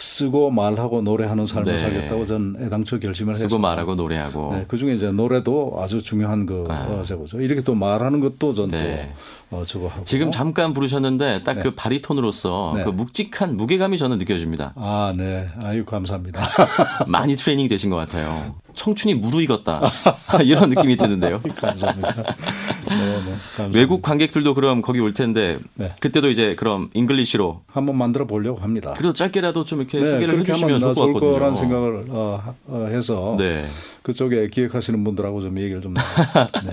쓰고 0.00 0.50
말하고 0.50 1.02
노래하는 1.02 1.46
삶을 1.46 1.72
네. 1.72 1.78
살겠다고 1.78 2.24
저는 2.24 2.56
애당초 2.60 2.98
결심을 2.98 3.32
했습니다. 3.32 3.48
쓰고 3.48 3.60
말하고 3.60 3.94
노래하고. 3.94 4.54
네, 4.54 4.64
그 4.66 4.76
중에 4.76 4.94
이제 4.94 5.12
노래도 5.12 5.76
아주 5.78 6.02
중요한 6.02 6.46
그 6.46 6.66
아. 6.68 7.02
제고죠. 7.02 7.40
이렇게 7.40 7.60
또 7.60 7.74
말하는 7.74 8.20
것도 8.20 8.52
전또 8.52 8.78
네. 8.78 9.12
어, 9.50 9.62
저거 9.64 9.88
하고. 9.88 10.04
지금 10.04 10.30
잠깐 10.30 10.72
부르셨는데 10.72 11.42
딱그 11.42 11.62
네. 11.62 11.74
바리톤으로서 11.74 12.74
네. 12.76 12.84
그 12.84 12.90
묵직한 12.90 13.56
무게감이 13.56 13.98
저는 13.98 14.18
느껴집니다. 14.18 14.72
아, 14.76 15.12
네. 15.16 15.48
아유, 15.58 15.84
감사합니다. 15.84 16.40
많이 17.06 17.36
트레이닝 17.36 17.68
되신 17.68 17.90
것 17.90 17.96
같아요. 17.96 18.54
청춘이 18.72 19.14
무르익었다. 19.14 19.82
이런 20.44 20.70
느낌이 20.70 20.96
드는데요. 20.96 21.40
감사합니다. 21.56 22.14
네, 22.90 23.22
네. 23.24 23.70
외국 23.72 24.02
관객들도 24.02 24.54
그럼 24.54 24.82
거기 24.82 25.00
올 25.00 25.14
텐데 25.14 25.58
네. 25.74 25.92
그때도 26.00 26.30
이제 26.30 26.54
그럼 26.56 26.90
English로 26.94 27.62
한번 27.68 27.96
만들어 27.96 28.26
보려고 28.26 28.60
합니다. 28.60 28.92
그래도 28.96 29.12
짧게라도 29.12 29.64
좀 29.64 29.80
이렇게 29.80 30.00
네, 30.00 30.12
소개를 30.12 30.40
해주시면 30.40 30.80
좋을 30.80 30.94
것 30.94 31.06
같거든요. 31.06 31.32
거라는 31.32 31.56
생각을 31.56 32.04
어, 32.08 32.54
어, 32.66 32.86
해서 32.90 33.36
네. 33.38 33.64
그쪽에 34.02 34.48
기획하시는 34.48 35.02
분들하고 35.04 35.40
좀 35.40 35.58
얘기를 35.58 35.82
좀. 35.82 35.94
네. 36.64 36.72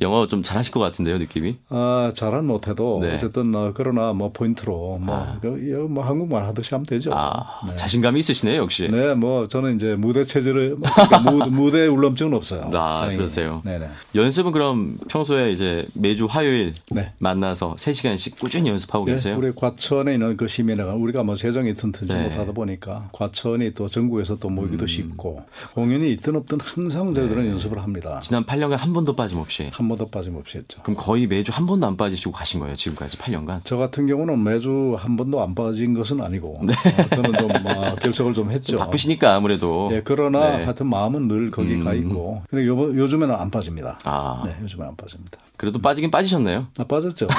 영어 0.00 0.26
좀 0.26 0.42
잘하실 0.42 0.72
것 0.72 0.80
같은데요, 0.80 1.18
느낌이? 1.18 1.56
아, 1.68 2.10
잘은 2.14 2.46
못해도 2.46 3.00
네. 3.02 3.14
어쨌든 3.14 3.54
어, 3.54 3.72
그러나 3.74 4.12
뭐 4.12 4.32
포인트로 4.32 4.98
뭐, 5.00 5.14
아. 5.14 5.38
그, 5.40 5.46
뭐 5.88 6.04
한국말 6.04 6.44
하듯이 6.44 6.70
하면 6.74 6.84
되죠. 6.84 7.12
아, 7.14 7.60
네. 7.66 7.74
자신감이 7.76 8.18
있으시네요, 8.18 8.60
역시. 8.62 8.88
네, 8.90 9.14
뭐 9.14 9.46
저는 9.46 9.76
이제 9.76 9.94
무대 9.94 10.24
체질을 10.24 10.76
뭐 10.76 10.90
그러니까 10.90 11.18
무대 11.46 11.86
울렁증은 11.86 12.34
없어요. 12.34 12.70
아. 12.74 13.08
그러세요. 13.14 13.62
네네. 13.64 13.88
연습은 14.14 14.52
그럼 14.52 14.96
평소에 15.08 15.52
이제 15.52 15.86
매주 15.94 16.26
화요일 16.26 16.74
네. 16.90 17.12
만나서 17.18 17.76
3 17.78 17.92
시간씩 17.92 18.38
꾸준히 18.38 18.70
연습하고 18.70 19.04
네, 19.06 19.12
계세요? 19.12 19.36
우리 19.38 19.52
과천에 19.54 20.14
있는 20.14 20.36
그 20.36 20.48
시민회가 20.48 20.94
우리가 20.94 21.22
뭐 21.22 21.34
재정이 21.34 21.74
튼튼지 21.74 22.12
네. 22.12 22.24
못하다 22.24 22.52
보니까 22.52 23.08
과천이 23.12 23.72
또 23.72 23.88
전국에서 23.88 24.36
또 24.36 24.48
모이기도 24.48 24.84
음. 24.84 24.86
쉽고 24.86 25.42
공연이 25.74 26.10
있든 26.12 26.36
없든 26.36 26.58
항상 26.64 27.12
저희들은 27.12 27.44
네. 27.44 27.50
연습을 27.50 27.78
합니다. 27.82 28.18
지난 28.22 28.44
8년간 28.44 28.76
한 28.76 28.92
번도 28.92 29.14
빠짐없이. 29.14 29.70
한 29.72 29.88
번도 29.88 30.08
빠짐없이 30.08 30.58
했죠. 30.58 30.82
그럼 30.82 30.96
거의 30.96 31.26
매주 31.26 31.52
한 31.54 31.66
번도 31.66 31.86
안 31.86 31.96
빠지시고 31.96 32.32
가신 32.32 32.60
거예요, 32.60 32.74
지금까지 32.76 33.18
8년간? 33.18 33.60
저 33.64 33.76
같은 33.76 34.06
경우는 34.06 34.42
매주 34.42 34.96
한 34.98 35.16
번도 35.16 35.42
안 35.42 35.54
빠진 35.54 35.94
것은 35.94 36.20
아니고 36.22 36.60
네. 36.62 36.72
어, 36.72 37.06
저는 37.08 37.32
좀 37.38 37.50
어, 37.66 37.94
결석을 37.96 38.32
좀 38.34 38.50
했죠. 38.50 38.72
좀 38.72 38.78
바쁘시니까 38.78 39.34
아무래도. 39.34 39.88
네, 39.90 40.00
그러나 40.04 40.56
네. 40.56 40.64
하여튼 40.64 40.86
마음은 40.88 41.28
늘 41.28 41.50
거기 41.50 41.74
음. 41.74 41.84
가 41.84 41.92
있고. 41.94 42.42
근데 42.48 42.66
요, 42.66 42.76
요즘에는 42.78 43.34
안 43.34 43.50
빠집니다. 43.50 43.98
아. 44.04 44.42
네, 44.44 44.56
요즘에 44.62 44.84
안 44.86 44.96
빠집니다. 44.96 45.38
그래도 45.56 45.78
빠지긴 45.80 46.10
빠지셨네요. 46.10 46.66
아, 46.78 46.84
빠졌죠. 46.84 47.28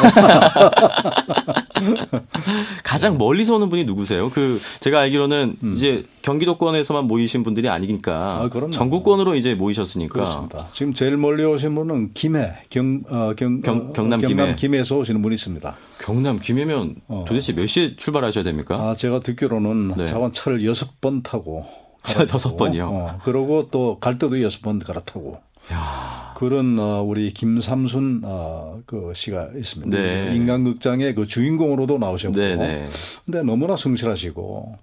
가장 2.84 3.18
멀리서 3.18 3.56
오는 3.56 3.70
분이 3.70 3.86
누구세요? 3.86 4.30
그 4.30 4.60
제가 4.80 5.00
알기로는 5.02 5.58
음. 5.64 5.74
이제 5.76 6.06
경기도권에서만 6.22 7.06
모이신 7.06 7.44
분들이 7.44 7.70
아니니까 7.70 8.50
아, 8.54 8.70
전국권으로 8.72 9.36
이제 9.36 9.54
모이셨으니까. 9.56 10.14
그렇습니다. 10.14 10.68
지금 10.72 10.94
제일 10.94 11.18
멀리 11.18 11.44
오신 11.44 11.76
분은 11.76 12.12
김해 12.14 12.54
경, 12.70 13.02
어, 13.10 13.34
경, 13.36 13.62
경, 13.62 13.94
경남, 13.94 14.20
어, 14.20 14.28
경남 14.28 14.56
김해. 14.56 14.80
에서 14.80 14.98
오시는 14.98 15.22
분이 15.22 15.36
있습니다. 15.36 15.76
경남 16.02 16.40
김해면 16.40 16.96
어. 17.08 17.26
도대체 17.28 17.54
몇 17.54 17.66
시에 17.68 17.96
출발하셔야 17.96 18.44
됩니까? 18.44 18.76
아 18.76 18.96
제가 18.96 19.20
듣기로는 19.22 19.94
네. 19.98 20.06
자원 20.06 20.32
차를 20.32 20.66
여섯 20.66 21.00
번 21.02 21.24
타고. 21.24 21.66
여섯 22.34 22.56
번이요. 22.56 22.88
어, 22.88 23.20
그러고 23.24 23.70
또 23.72 23.98
갈 24.00 24.18
때도 24.20 24.42
여섯 24.44 24.62
번 24.62 24.78
갈아타고. 24.80 25.40
야. 25.72 26.15
그런 26.36 26.78
어, 26.78 27.02
우리 27.02 27.32
김삼순 27.32 28.22
어, 28.24 28.80
그 28.86 29.14
씨가 29.16 29.50
있습니다. 29.56 29.98
네. 29.98 30.36
인간극장의 30.36 31.16
그 31.16 31.26
주인공으로도 31.26 31.98
나오셨고, 31.98 32.38
네, 32.38 32.56
네. 32.56 32.88
근데 33.26 33.42
너무나 33.42 33.76
성실하시고 33.76 34.78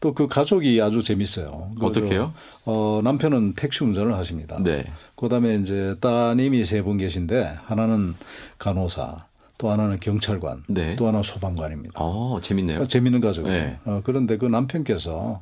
또 0.00 0.12
그 0.14 0.26
가족이 0.26 0.80
아주 0.82 1.00
재밌어요. 1.00 1.70
어떻게요? 1.80 2.34
어, 2.66 3.00
남편은 3.04 3.54
택시 3.54 3.84
운전을 3.84 4.16
하십니다. 4.16 4.58
네. 4.62 4.84
그다음에 5.16 5.54
이제 5.56 5.94
따님이 6.00 6.64
세 6.64 6.82
분 6.82 6.98
계신데 6.98 7.54
하나는 7.62 8.14
간호사, 8.58 9.26
또 9.58 9.70
하나는 9.70 10.00
경찰관, 10.00 10.64
네. 10.68 10.96
또 10.96 11.06
하나는 11.06 11.22
소방관입니다. 11.22 12.00
어, 12.02 12.40
재밌네요. 12.42 12.78
그러니까 12.78 12.88
재밌는 12.88 13.20
가족이에요. 13.20 13.56
네. 13.62 13.78
어, 13.84 14.00
그런데 14.04 14.36
그 14.38 14.46
남편께서 14.46 15.40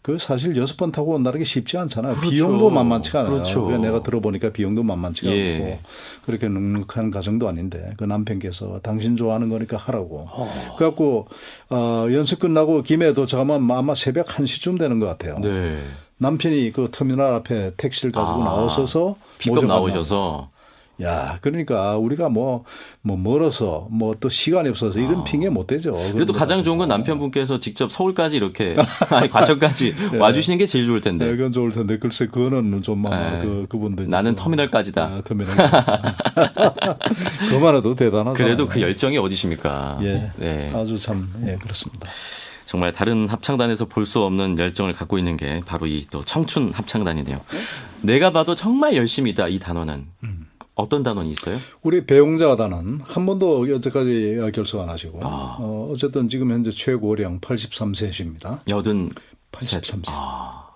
그 0.00 0.18
사실 0.18 0.56
여섯 0.56 0.76
번 0.76 0.92
타고 0.92 1.12
온다는 1.14 1.38
게 1.38 1.44
쉽지 1.44 1.76
않잖아요. 1.78 2.14
그렇죠. 2.14 2.30
비용도 2.30 2.70
만만치가 2.70 3.20
않아요. 3.20 3.34
그렇죠. 3.34 3.68
내가 3.78 4.02
들어보니까 4.02 4.50
비용도 4.50 4.82
만만치가 4.82 5.30
예. 5.30 5.56
않고 5.56 5.78
그렇게 6.24 6.48
넉넉한 6.48 7.10
가정도 7.10 7.48
아닌데 7.48 7.92
그 7.96 8.04
남편께서 8.04 8.80
당신 8.82 9.16
좋아하는 9.16 9.48
거니까 9.48 9.76
하라고. 9.76 10.26
어. 10.28 10.74
그래갖고 10.76 11.28
어, 11.70 12.06
연습 12.12 12.40
끝나고 12.40 12.82
김해 12.82 13.12
도착하면 13.12 13.70
아마 13.70 13.94
새벽 13.94 14.26
1시쯤 14.26 14.78
되는 14.78 14.98
것 14.98 15.06
같아요. 15.06 15.38
네. 15.40 15.78
남편이 16.18 16.72
그 16.72 16.88
터미널 16.90 17.34
앞에 17.34 17.72
택시를 17.76 18.12
가지고 18.12 18.42
아, 18.42 18.44
나오셔서 18.44 19.16
픽업 19.38 19.66
나오셔서 19.66 20.50
야, 21.00 21.38
그러니까 21.40 21.96
우리가 21.96 22.28
뭐, 22.28 22.64
뭐 23.00 23.16
멀어서 23.16 23.88
뭐 23.90 24.14
또 24.20 24.28
시간이 24.28 24.68
없어서 24.68 24.98
이런 25.00 25.20
아. 25.20 25.24
핑계 25.24 25.48
못 25.48 25.66
대죠. 25.66 25.94
그래도 26.12 26.32
가장 26.32 26.62
좋은 26.62 26.76
건 26.78 26.88
남편분께서 26.88 27.58
직접 27.58 27.90
서울까지 27.90 28.36
이렇게 28.36 28.76
아니 29.10 29.28
과천까지 29.30 29.94
네. 30.12 30.18
와주시는 30.18 30.58
게 30.58 30.66
제일 30.66 30.86
좋을 30.86 31.00
텐데. 31.00 31.26
네, 31.26 31.36
그건 31.36 31.50
좋을 31.50 31.70
텐데 31.70 31.98
글쎄 31.98 32.26
그거는 32.26 32.82
좀 32.82 33.02
네. 33.02 33.38
그 33.42 33.66
그분들 33.68 34.06
나는 34.08 34.34
터미널까지다. 34.36 35.02
아, 35.02 35.22
터미널. 35.24 35.54
그만 37.50 37.74
해도 37.76 37.94
대단하죠. 37.94 38.34
그래도 38.36 38.66
그 38.68 38.80
열정이 38.80 39.18
어디십니까? 39.18 39.98
예, 40.02 40.30
네. 40.36 40.72
아주 40.74 40.96
참 40.96 41.28
예, 41.46 41.56
그렇습니다. 41.56 42.08
정말 42.66 42.92
다른 42.92 43.28
합창단에서 43.28 43.84
볼 43.86 44.06
수 44.06 44.20
없는 44.22 44.58
열정을 44.58 44.92
갖고 44.94 45.18
있는 45.18 45.36
게 45.36 45.60
바로 45.66 45.86
이 45.86 46.06
또 46.10 46.22
청춘 46.24 46.72
합창단이네요. 46.72 47.40
내가 48.02 48.30
봐도 48.32 48.54
정말 48.54 48.94
열심이다 48.96 49.48
이 49.48 49.58
단어는. 49.58 50.06
음. 50.24 50.46
어떤 50.74 51.02
단원이 51.02 51.30
있어요? 51.30 51.58
우리 51.82 52.06
배용자 52.06 52.56
단원 52.56 53.00
한 53.04 53.26
번도 53.26 53.70
여태까지 53.70 54.40
결석 54.54 54.80
안 54.80 54.88
하시고 54.88 55.20
아. 55.22 55.56
어, 55.60 55.88
어쨌든 55.92 56.28
지금 56.28 56.50
현재 56.50 56.70
최고령 56.70 57.40
83세십니다. 57.40 58.60
여든 58.70 59.10
83세. 59.52 60.04
아. 60.08 60.70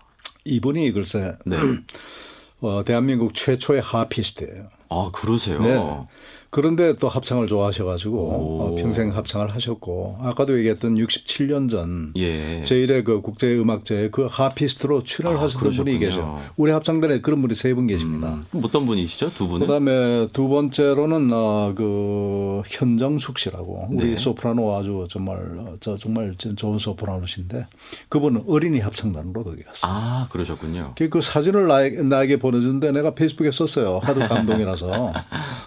이분이 0.44 0.92
글쎄 0.92 1.34
네. 1.46 1.56
어, 2.60 2.82
대한민국 2.84 3.34
최초의 3.34 3.80
하피스트예요. 3.82 4.68
아 4.88 5.10
그러세요? 5.12 5.60
네. 5.60 6.06
그런데 6.48 6.96
또 6.96 7.08
합창을 7.08 7.48
좋아하셔가지고 7.48 8.30
어, 8.30 8.74
평생 8.78 9.14
합창을 9.14 9.52
하셨고 9.54 10.18
아까도 10.22 10.56
얘기했던 10.56 10.94
67년 10.94 11.68
전 11.68 12.12
예. 12.16 12.62
제1회 12.64 13.04
그 13.04 13.20
국제음악제 13.20 14.08
그 14.10 14.26
하피스트로 14.30 15.02
출연을 15.02 15.38
아, 15.38 15.42
하셨던. 15.42 15.72
분이 15.72 15.98
계셔. 15.98 16.38
우리 16.56 16.70
합창단에 16.72 17.20
그런 17.20 17.42
분이 17.42 17.54
세 17.54 17.74
분 17.74 17.86
계십니다. 17.88 18.42
음, 18.54 18.62
어떤 18.64 18.86
분이시죠? 18.86 19.34
두 19.34 19.48
분은? 19.48 19.66
그다음에 19.66 20.28
두 20.32 20.48
번째로는 20.48 21.30
어, 21.30 21.74
그 21.76 22.62
현정숙 22.66 23.38
씨라고 23.38 23.88
우리 23.90 24.10
네. 24.10 24.16
소프라노 24.16 24.76
아주 24.76 25.04
정말 25.10 25.36
어, 25.58 25.74
저 25.80 25.96
정말 25.98 26.34
좋은 26.38 26.78
소프라노신데 26.78 27.66
그분은 28.08 28.44
어린이 28.48 28.78
합창단으로 28.80 29.44
거기 29.44 29.62
갔어요. 29.62 29.92
아 29.92 30.28
그러셨군요. 30.30 30.94
그, 30.96 31.10
그 31.10 31.20
사진을 31.20 31.66
나에게, 31.66 32.02
나에게 32.02 32.38
보내준데 32.38 32.92
내가 32.92 33.14
페이스북에 33.14 33.50
썼어요. 33.50 33.98
하도 34.02 34.20
감동이라 34.20 34.75
서 34.76 35.12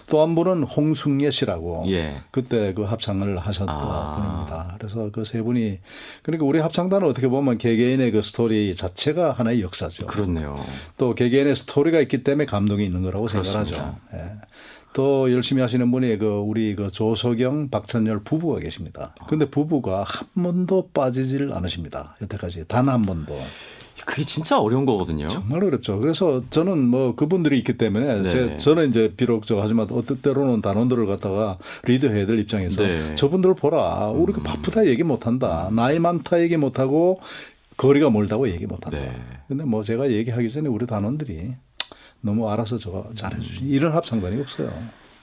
또 0.08 0.22
한 0.22 0.34
분은 0.34 0.64
홍승예 0.64 1.30
씨라고 1.30 1.84
예. 1.88 2.16
그때 2.30 2.72
그 2.74 2.82
합창을 2.82 3.38
하셨던 3.38 3.68
아. 3.68 4.12
분입니다. 4.16 4.74
그래서 4.78 5.10
그 5.12 5.24
세 5.24 5.40
분이 5.42 5.78
그러니까 6.22 6.46
우리 6.46 6.58
합창단은 6.58 7.06
어떻게 7.06 7.28
보면 7.28 7.58
개개인의 7.58 8.10
그 8.10 8.22
스토리 8.22 8.74
자체가 8.74 9.32
하나의 9.32 9.62
역사죠. 9.62 10.06
그렇네요. 10.06 10.58
또 10.98 11.14
개개인의 11.14 11.54
스토리가 11.54 12.00
있기 12.00 12.24
때문에 12.24 12.46
감동이 12.46 12.84
있는 12.84 13.02
거라고 13.02 13.26
그렇습니다. 13.26 13.64
생각하죠. 13.64 13.98
예. 14.14 14.32
또 14.92 15.30
열심히 15.32 15.62
하시는 15.62 15.88
분이 15.88 16.18
그 16.18 16.26
우리 16.26 16.74
그 16.74 16.90
조석영, 16.90 17.70
박찬열 17.70 18.24
부부가 18.24 18.58
계십니다. 18.58 19.14
근데 19.28 19.48
부부가 19.48 20.02
한 20.04 20.26
번도 20.42 20.88
빠지질 20.92 21.52
않으십니다. 21.52 22.16
여태까지 22.20 22.64
단 22.66 22.88
한 22.88 23.02
번도. 23.02 23.38
그게 24.06 24.24
진짜 24.24 24.60
어려운 24.60 24.86
거거든요. 24.86 25.28
정말 25.28 25.62
어렵죠. 25.64 25.98
그래서 26.00 26.42
저는 26.50 26.86
뭐 26.88 27.14
그분들이 27.14 27.58
있기 27.58 27.74
때문에 27.74 28.22
네. 28.22 28.30
제, 28.30 28.56
저는 28.56 28.88
이제 28.88 29.12
비록 29.16 29.46
저 29.46 29.60
하지만 29.60 29.86
어떤 29.90 30.18
때로는 30.18 30.62
단원들을 30.62 31.06
갖다가 31.06 31.58
리드해야 31.84 32.26
될 32.26 32.38
입장에서 32.38 32.82
네. 32.82 33.14
저분들 33.14 33.54
보라. 33.54 34.08
우리 34.08 34.32
그 34.32 34.42
바쁘다 34.42 34.86
얘기 34.86 35.02
못 35.02 35.26
한다. 35.26 35.68
나이 35.72 35.98
많다 35.98 36.40
얘기 36.40 36.56
못 36.56 36.78
하고 36.78 37.20
거리가 37.76 38.10
멀다고 38.10 38.48
얘기 38.48 38.66
못 38.66 38.86
한다. 38.86 38.98
네. 38.98 39.10
근데 39.48 39.64
뭐 39.64 39.82
제가 39.82 40.10
얘기하기 40.10 40.50
전에 40.50 40.68
우리 40.68 40.86
단원들이 40.86 41.54
너무 42.20 42.48
알아서 42.50 42.76
저거 42.76 43.08
잘해주시. 43.14 43.64
이런 43.64 43.92
합창단이 43.94 44.40
없어요. 44.40 44.72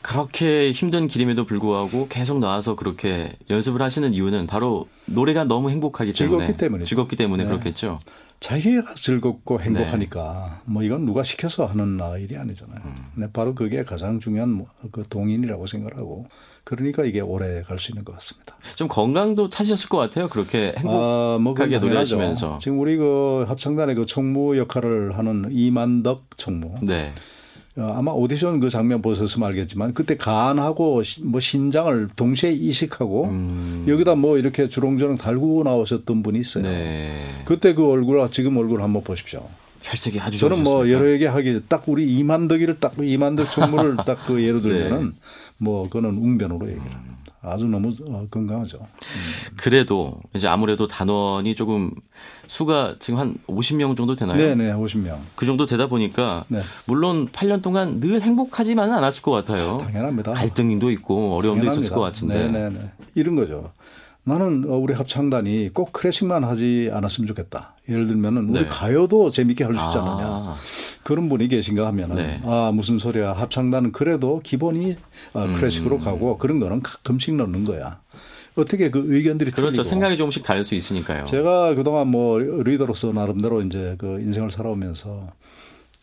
그렇게 0.01 0.72
힘든 0.72 1.08
길임에도 1.08 1.46
불구하고 1.46 2.08
계속 2.08 2.39
나와서 2.39 2.75
그렇게 2.75 3.34
연습을 3.50 3.82
하시는 3.82 4.13
이유는 4.13 4.48
바로 4.48 4.88
노래가 5.08 5.44
너무 5.44 5.70
행복하기 5.70 6.13
때문에 6.13 6.38
즐겁기 6.48 6.60
때문에 6.60 6.84
즐겁기 6.86 7.16
때문에 7.16 7.44
네. 7.44 7.50
그렇겠죠. 7.50 8.00
자기가 8.39 8.94
즐겁고 8.94 9.60
행복하니까 9.60 10.62
네. 10.66 10.72
뭐 10.72 10.84
이건 10.84 11.06
누가 11.06 11.24
시켜서 11.24 11.66
하는 11.66 12.00
일이 12.22 12.38
아니잖아요. 12.38 12.80
음. 12.86 12.96
네, 13.16 13.27
바로 13.34 13.56
그게 13.56 13.84
가장 13.84 14.20
중요한 14.20 14.50
뭐그 14.50 15.04
동인이라고 15.10 15.66
생각하고 15.66 16.27
그러니까 16.63 17.04
이게 17.04 17.20
오래 17.20 17.63
갈 17.63 17.80
수 17.80 17.92
있는 17.92 18.06
것 18.06 18.13
같습니다. 18.13 18.56
좀 18.75 18.88
건강도 18.88 19.50
찾으셨을 19.50 19.89
것 19.89 19.98
같아요. 19.98 20.30
그렇게 20.30 20.74
행복하게 20.77 21.75
아, 21.77 21.80
뭐 21.80 21.88
노래하시면서. 21.88 22.60
지금 22.60 22.80
우리 22.80 22.98
그 22.98 23.46
합창단의 23.48 23.96
그 23.96 24.06
총무 24.06 24.58
역할을 24.58 25.18
하는 25.18 25.48
이만덕 25.51 26.38
총무. 26.38 26.75
네. 26.84 27.13
어, 27.77 27.91
아마 27.96 28.12
오디션 28.12 28.60
그 28.60 28.69
장면 28.69 29.01
보셨으면 29.01 29.48
알겠지만 29.50 29.93
그때 29.93 30.17
간하고 30.17 31.03
뭐 31.24 31.39
신장을 31.39 32.10
동시에 32.15 32.51
이식하고 32.51 33.25
음. 33.25 33.86
여기다 33.88 34.15
뭐 34.15 34.38
이렇게 34.38 34.67
주렁주렁 34.67 35.17
달고 35.17 35.63
나오셨던 35.63 36.24
분이 36.24 36.39
있어요. 36.39 36.63
네. 36.63 37.12
그때 37.46 37.74
그 37.74 37.88
얼굴 37.88 38.27
지금 38.31 38.57
얼굴 38.57 38.81
한번 38.81 39.03
보십시오. 39.03 39.48
혈색이 39.84 40.19
아주 40.19 40.39
저는 40.39 40.63
뭐 40.63 40.89
여러 40.89 41.10
얘기 41.10 41.25
하기 41.25 41.62
딱 41.69 41.84
우리 41.88 42.05
이만덕이를 42.07 42.79
딱 42.79 42.93
이만덕 43.00 43.51
총무를 43.51 43.96
딱 44.05 44.17
그 44.25 44.43
예로 44.43 44.62
들면은 44.62 45.12
네. 45.12 45.17
뭐 45.60 45.86
그거는 45.88 46.17
웅변으로 46.17 46.67
얘기를 46.67 46.91
합니다. 46.91 47.07
아주 47.41 47.65
너무 47.67 47.89
어, 48.08 48.25
건강하죠. 48.29 48.77
음. 48.79 49.56
그래도 49.58 50.20
이제 50.36 50.48
아무래도 50.48 50.88
단원이 50.88 51.56
조금 51.56 51.91
수가 52.48 52.96
지금 53.00 53.20
한 53.20 53.36
50명 53.48 53.96
정도 53.96 54.15
되나요? 54.15 54.38
네 54.38 54.56
네, 54.56 54.74
50명. 54.74 55.17
그 55.36 55.46
정도 55.46 55.65
되다 55.65 55.88
보니까 55.88 56.46
네. 56.48 56.62
물론 56.88 57.27
8년 57.29 57.62
동안 57.62 58.00
늘 58.00 58.22
행복하지만은 58.22 58.94
않았을 58.96 59.22
것 59.22 59.32
같아요. 59.32 59.77
당연합니다. 59.77 60.34
갈등도 60.34 60.89
있고 60.91 61.36
어려움도 61.36 61.62
당연합니다. 61.65 61.72
있었을 61.82 61.96
것 61.96 62.01
같은데. 62.01 62.48
네 62.48 62.70
네 62.70 62.70
네. 62.70 62.91
이런 63.15 63.36
거죠. 63.36 63.72
나는 64.27 64.65
어, 64.67 64.75
우리 64.75 64.93
합창단이 64.93 65.69
꼭 65.74 65.93
클래식만 65.93 66.43
하지 66.43 66.89
않았으면 66.91 67.27
좋겠다. 67.27 67.75
예를 67.88 68.07
들면은 68.07 68.50
우리 68.50 68.60
네. 68.62 68.65
가요도 68.67 69.29
재밌게 69.31 69.63
할 69.63 69.74
수 69.74 69.86
있지 69.86 69.98
않느냐. 69.98 70.25
아. 70.25 70.55
그런 71.03 71.29
분이 71.29 71.48
계신가 71.48 71.88
하면은 71.88 72.15
네. 72.17 72.41
아 72.43 72.72
무슨 72.74 72.98
소리야 72.98 73.31
합창단은 73.31 73.93
그래도 73.93 74.41
기본이 74.43 74.98
아, 75.34 75.48
클래식으로 75.55 75.96
음. 75.96 76.01
가고 76.01 76.38
그런 76.38 76.60
거는 76.60 76.81
가끔씩 76.84 77.36
넣는 77.36 77.63
거야. 77.63 78.01
어떻게 78.57 78.89
그 78.89 79.03
의견들이 79.07 79.51
그렇죠. 79.51 79.72
틀리고. 79.72 79.84
생각이 79.86 80.17
조금씩 80.17 80.43
다를 80.43 80.63
수 80.65 80.75
있으니까요. 80.75 81.24
제가 81.24 81.75
그동안 81.75 82.07
뭐 82.10 82.39
리더로서 82.39 83.13
나름대로 83.13 83.62
이제 83.62 83.96
그 83.98 84.19
인생을 84.19 84.51
살아오면서 84.51 85.27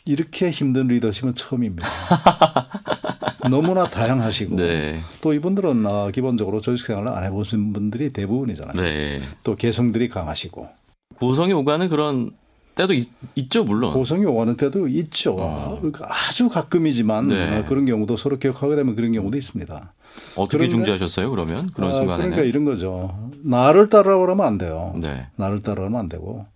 이렇게 0.06 0.50
힘든 0.50 0.86
리더십은 0.86 1.34
처음입니다. 1.34 1.86
너무나 3.50 3.86
다양하시고 3.86 4.56
네. 4.56 5.00
또 5.20 5.32
이분들은 5.32 5.86
아, 5.86 6.10
기본적으로 6.10 6.60
조직 6.60 6.86
생활을 6.86 7.08
안 7.08 7.24
해보신 7.24 7.72
분들이 7.72 8.12
대부분이잖아요. 8.12 8.74
네. 8.74 9.18
또 9.42 9.56
개성들이 9.56 10.08
강하시고 10.08 10.68
고성이 11.16 11.52
오가는 11.52 11.88
그런 11.88 12.32
때도 12.74 12.92
있, 12.92 13.50
죠 13.50 13.64
물론 13.64 13.92
고성이 13.92 14.24
오가는 14.24 14.56
때도 14.56 14.88
있죠. 14.88 15.36
어. 15.38 15.80
아주 16.02 16.48
가끔이지만 16.48 17.28
네. 17.28 17.48
아, 17.48 17.64
그런 17.64 17.86
경우도 17.86 18.16
서로 18.16 18.38
기억하게 18.38 18.76
되면 18.76 18.96
그런 18.96 19.12
경우도 19.12 19.36
있습니다. 19.38 19.92
어떻게 20.36 20.68
중재하셨어요? 20.68 21.30
그러면 21.30 21.70
그런 21.72 21.90
아, 21.90 21.94
순간에 21.94 22.24
그러니까 22.24 22.42
이런 22.42 22.64
거죠. 22.64 23.30
나를 23.42 23.88
따라 23.88 24.18
그러면 24.18 24.46
안 24.46 24.58
돼요. 24.58 24.94
네. 25.00 25.28
나를 25.36 25.60
따라 25.60 25.76
그러면 25.76 26.00
안 26.00 26.08
되고 26.08 26.46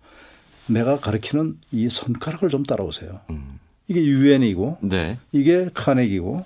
내가 0.67 0.99
가르치는 0.99 1.57
이 1.71 1.89
손가락을 1.89 2.49
좀 2.49 2.63
따라오세요. 2.63 3.21
음. 3.29 3.59
이게 3.87 4.03
유엔이고 4.03 4.77
네. 4.81 5.17
이게 5.31 5.69
카네기고 5.73 6.43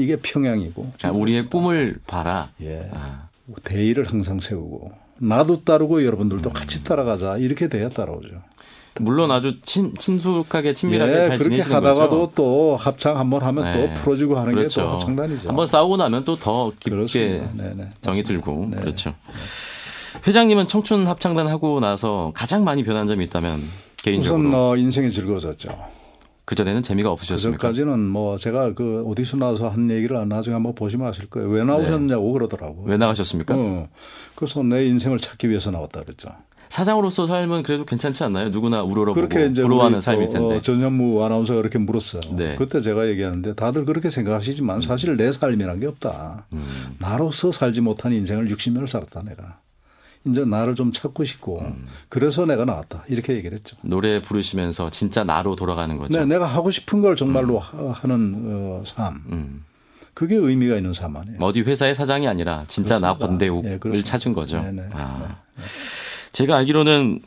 이게 0.00 0.16
평양이고. 0.16 0.92
아, 1.04 1.10
우리의 1.10 1.46
꿈을 1.48 1.98
봐라. 2.06 2.50
예. 2.62 2.88
아. 2.92 3.28
대의를 3.64 4.08
항상 4.10 4.38
세우고 4.40 4.92
나도 5.18 5.64
따르고 5.64 6.04
여러분들도 6.04 6.50
음. 6.50 6.52
같이 6.52 6.84
따라가자 6.84 7.36
이렇게 7.38 7.68
돼야 7.68 7.88
따라오죠. 7.88 8.28
물론 9.00 9.30
아주 9.30 9.60
친, 9.62 9.94
친숙하게 9.96 10.74
친밀하게 10.74 11.12
예, 11.12 11.28
잘 11.28 11.38
그렇게 11.38 11.60
하다가도 11.62 12.18
거죠? 12.20 12.32
또 12.34 12.76
합창 12.76 13.18
한번 13.18 13.42
하면 13.42 13.64
네. 13.64 13.72
또 13.94 14.00
풀어주고 14.02 14.36
하는 14.38 14.52
그렇죠. 14.54 14.80
게또 14.82 14.92
합창단이죠. 14.92 15.48
한번 15.48 15.66
싸우고 15.66 15.96
나면 15.96 16.24
또 16.24 16.36
더 16.36 16.72
깊게 16.80 17.42
네, 17.54 17.74
네. 17.76 17.90
정이 18.00 18.22
들고 18.22 18.68
네. 18.70 18.80
그렇죠. 18.80 19.14
회장님은 20.26 20.68
청춘 20.68 21.06
합창단 21.06 21.46
하고 21.48 21.80
나서 21.80 22.32
가장 22.34 22.64
많이 22.64 22.82
변한 22.84 23.06
점이 23.06 23.24
있다면 23.26 23.60
개인적으로 24.02 24.48
우선 24.48 24.54
어, 24.54 24.76
인생이 24.76 25.10
즐거워졌죠. 25.10 25.70
그 26.50 26.56
전에는 26.56 26.82
재미가 26.82 27.12
없으셨습니까? 27.12 27.68
그전까지는 27.68 28.08
뭐 28.08 28.36
제가 28.36 28.74
그 28.74 29.04
어디서 29.06 29.36
나와서 29.36 29.68
한 29.68 29.88
얘기를 29.88 30.28
나중에 30.28 30.54
한번 30.54 30.74
보시면 30.74 31.06
아실 31.06 31.26
거예요. 31.26 31.48
왜 31.48 31.62
나오셨냐고 31.62 32.26
네. 32.26 32.32
그러더라고요. 32.32 32.86
왜 32.86 32.96
나가셨습니까? 32.96 33.54
어. 33.56 33.86
그래서 34.34 34.60
내 34.64 34.84
인생을 34.84 35.18
찾기 35.18 35.48
위해서 35.48 35.70
나왔다 35.70 36.02
그랬죠. 36.02 36.28
사장으로서 36.68 37.28
삶은 37.28 37.62
그래도 37.62 37.84
괜찮지 37.84 38.24
않나요? 38.24 38.48
누구나 38.48 38.82
우러러보고 38.82 39.28
부러워하는 39.28 40.00
삶일 40.00 40.28
텐데. 40.28 40.56
어, 40.56 40.60
전현무 40.60 41.22
아나운서가 41.22 41.60
그렇게 41.60 41.78
물었어요. 41.78 42.20
네. 42.36 42.56
그때 42.56 42.80
제가 42.80 43.06
얘기하는데 43.06 43.54
다들 43.54 43.84
그렇게 43.84 44.10
생각하시지만 44.10 44.78
음. 44.78 44.80
사실 44.80 45.16
내 45.16 45.30
삶이란 45.30 45.78
게 45.78 45.86
없다. 45.86 46.46
음. 46.52 46.96
나로서 46.98 47.52
살지 47.52 47.80
못한 47.80 48.12
인생을 48.12 48.48
60년을 48.48 48.88
살았다 48.88 49.22
내가. 49.22 49.60
이제 50.26 50.44
나를 50.44 50.74
좀 50.74 50.92
찾고 50.92 51.24
싶고 51.24 51.60
음. 51.60 51.86
그래서 52.08 52.44
내가 52.44 52.64
나왔다 52.64 53.04
이렇게 53.08 53.34
얘기를 53.34 53.56
했죠. 53.56 53.76
노래 53.82 54.20
부르시면서 54.20 54.90
진짜 54.90 55.24
나로 55.24 55.56
돌아가는 55.56 55.96
거죠. 55.96 56.18
네, 56.18 56.26
내가 56.26 56.46
하고 56.46 56.70
싶은 56.70 57.00
걸 57.00 57.16
정말로 57.16 57.58
음. 57.74 57.90
하는 57.90 58.42
어, 58.44 58.82
삶. 58.84 59.22
음. 59.30 59.64
그게 60.12 60.36
의미가 60.36 60.76
있는 60.76 60.92
삶 60.92 61.16
아니에요. 61.16 61.38
어디 61.40 61.62
회사의 61.62 61.94
사장이 61.94 62.28
아니라 62.28 62.64
진짜 62.68 62.98
그렇습니다. 62.98 63.24
나 63.24 63.26
권대욱을 63.28 63.92
네, 63.92 64.02
찾은 64.02 64.34
거죠. 64.34 64.60
네네. 64.60 64.82
네. 64.82 64.88
아. 64.92 65.36
네. 65.56 65.62
제가 66.32 66.56
알기로는 66.58 67.20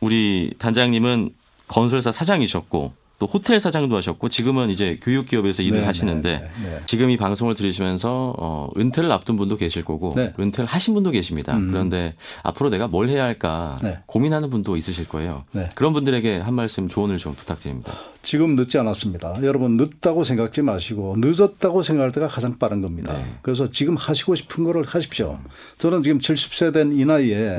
우리 0.00 0.54
단장님은 0.58 1.30
건설사 1.68 2.10
사장이셨고 2.10 2.94
또 3.20 3.26
호텔 3.26 3.60
사장도 3.60 3.94
하셨고 3.98 4.30
지금은 4.30 4.70
이제 4.70 4.98
교육 5.02 5.26
기업에서 5.26 5.62
일을 5.62 5.80
네, 5.80 5.86
하시는데 5.86 6.38
네, 6.38 6.50
네, 6.64 6.70
네. 6.70 6.80
지금 6.86 7.10
이 7.10 7.18
방송을 7.18 7.54
들으시면서 7.54 8.34
어 8.38 8.68
은퇴를 8.78 9.12
앞둔 9.12 9.36
분도 9.36 9.56
계실 9.56 9.84
거고 9.84 10.14
네. 10.16 10.32
은퇴를 10.40 10.64
하신 10.66 10.94
분도 10.94 11.10
계십니다. 11.10 11.54
음. 11.54 11.68
그런데 11.68 12.14
앞으로 12.42 12.70
내가 12.70 12.88
뭘 12.88 13.10
해야 13.10 13.22
할까 13.24 13.76
네. 13.82 13.98
고민하는 14.06 14.48
분도 14.48 14.74
있으실 14.76 15.06
거예요. 15.06 15.44
그런 15.74 15.92
분들에게 15.92 16.38
한 16.38 16.54
말씀 16.54 16.88
조언을 16.88 17.18
좀 17.18 17.34
부탁드립니다. 17.34 17.92
지금 18.22 18.56
늦지 18.56 18.78
않았습니다. 18.78 19.34
여러분 19.42 19.76
늦다고 19.76 20.24
생각지 20.24 20.62
마시고 20.62 21.16
늦었다고 21.18 21.82
생각할 21.82 22.12
때가 22.12 22.26
가장 22.26 22.58
빠른 22.58 22.80
겁니다. 22.80 23.14
그래서 23.42 23.68
지금 23.68 23.96
하시고 23.96 24.34
싶은 24.34 24.64
거를 24.64 24.84
하십시오. 24.86 25.38
저는 25.76 26.02
지금 26.02 26.18
70세 26.18 26.72
된 26.72 26.90
이 26.92 27.04
나이에 27.04 27.58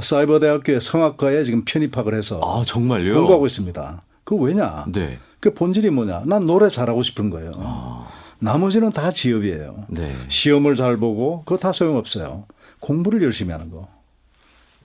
사이버 0.00 0.40
대학교의 0.40 0.80
성악과에 0.80 1.44
지금 1.44 1.64
편입학을 1.64 2.14
해서 2.14 2.40
아, 2.42 2.64
정말요? 2.66 3.14
공부하고 3.14 3.46
있습니다. 3.46 4.02
그 4.24 4.34
왜냐? 4.36 4.86
네. 4.92 5.18
그 5.40 5.52
본질이 5.52 5.90
뭐냐? 5.90 6.24
난 6.26 6.46
노래 6.46 6.68
잘하고 6.68 7.02
싶은 7.02 7.30
거예요. 7.30 7.52
아. 7.58 8.08
나머지는 8.40 8.90
다 8.90 9.10
지업이에요. 9.10 9.86
네. 9.88 10.14
시험을 10.28 10.74
잘 10.76 10.96
보고 10.96 11.44
그거 11.44 11.56
다 11.56 11.72
소용없어요. 11.72 12.46
공부를 12.80 13.22
열심히 13.22 13.52
하는 13.52 13.70
거. 13.70 13.88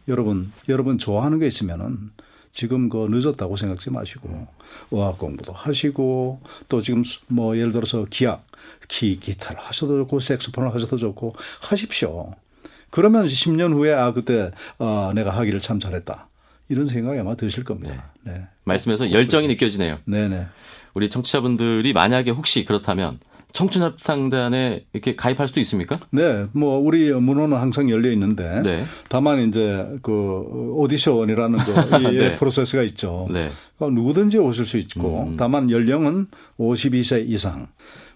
여러분, 0.08 0.52
여러분 0.67 0.97
좋아하는 0.97 1.39
게 1.39 1.47
있으면은 1.47 2.12
지금 2.52 2.89
그 2.89 3.08
늦었다고 3.10 3.56
생각지 3.56 3.91
마시고 3.91 4.47
어학 4.91 5.17
공부도 5.19 5.54
하시고 5.54 6.41
또 6.67 6.82
지금 6.82 7.04
뭐 7.28 7.56
예를 7.58 7.71
들어서 7.71 8.06
기악, 8.10 8.45
기, 8.88 9.19
기타를 9.19 9.60
하셔도 9.62 9.97
좋고 9.99 10.19
색소폰을 10.19 10.73
하셔도 10.73 10.97
좋고 10.97 11.36
하십시오. 11.62 12.32
그러면 12.89 13.28
10년 13.28 13.73
후에 13.73 13.93
아 13.93 14.13
그때 14.13 14.52
아 14.80 15.12
내가 15.13 15.30
하기를 15.32 15.60
참 15.60 15.80
잘했다. 15.80 16.28
이런 16.70 16.86
생각이 16.86 17.20
아마 17.20 17.36
드실 17.36 17.64
겁니다. 17.64 18.12
네. 18.24 18.34
네. 18.34 18.48
말씀에서 18.64 19.12
열정이 19.12 19.48
느껴지네요. 19.48 19.98
네네. 20.06 20.46
우리 20.94 21.10
청취자분들이 21.10 21.94
만약에 21.94 22.32
혹시 22.32 22.64
그렇다면 22.66 23.20
청춘합상단에 23.52 24.86
이렇게 24.94 25.16
가입할 25.16 25.48
수도 25.48 25.60
있습니까? 25.62 25.98
네, 26.12 26.46
뭐 26.52 26.78
우리 26.78 27.12
문호는 27.12 27.58
항상 27.58 27.90
열려 27.90 28.12
있는데 28.12 28.62
네. 28.62 28.84
다만 29.10 29.48
이제 29.48 29.86
그 30.04 30.12
오디션이라는 30.76 31.58
그 31.60 31.72
네. 32.14 32.36
프로세스가 32.36 32.84
있죠. 32.84 33.28
네. 33.32 33.50
그러니까 33.78 34.00
누구든지 34.00 34.38
오실 34.38 34.66
수 34.66 34.78
있고 34.78 35.24
음. 35.30 35.38
다만 35.38 35.72
연령은 35.72 36.28
52세 36.60 37.28
이상. 37.28 37.68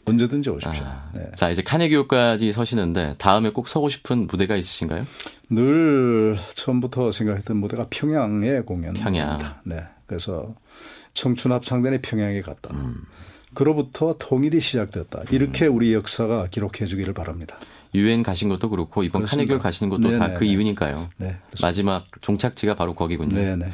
언제든지 0.05 0.49
오십시오. 0.49 0.83
아, 0.85 1.09
네. 1.13 1.31
자 1.35 1.49
이제 1.49 1.61
카네기호까지 1.61 2.51
서시는데 2.51 3.15
다음에 3.17 3.49
꼭 3.51 3.67
서고 3.67 3.87
싶은 3.89 4.27
무대가 4.27 4.55
있으신가요? 4.55 5.05
늘 5.49 6.37
처음부터 6.55 7.11
생각했던 7.11 7.57
무대가 7.57 7.87
평양의 7.89 8.63
공연입니다. 8.65 9.03
평양. 9.03 9.39
네. 9.63 9.83
그래서 10.05 10.55
청춘합창단의 11.13 12.01
평양에 12.01 12.41
갔다. 12.41 12.73
음. 12.73 12.95
그로부터 13.53 14.15
통일이 14.17 14.59
시작됐다. 14.59 15.23
이렇게 15.31 15.67
음. 15.67 15.75
우리 15.75 15.93
역사가 15.93 16.47
기록해 16.47 16.85
주기를 16.85 17.13
바랍니다. 17.13 17.57
유엔 17.93 18.23
가신 18.23 18.49
것도 18.49 18.69
그렇고 18.69 19.03
이번 19.03 19.21
카네기홀 19.23 19.59
가시는 19.59 19.89
것도 19.91 20.17
다 20.17 20.33
그 20.33 20.45
이유니까요. 20.45 21.09
네, 21.17 21.37
마지막 21.61 22.05
종착지가 22.21 22.73
바로 22.73 22.95
거기군요. 22.95 23.35
네네. 23.35 23.67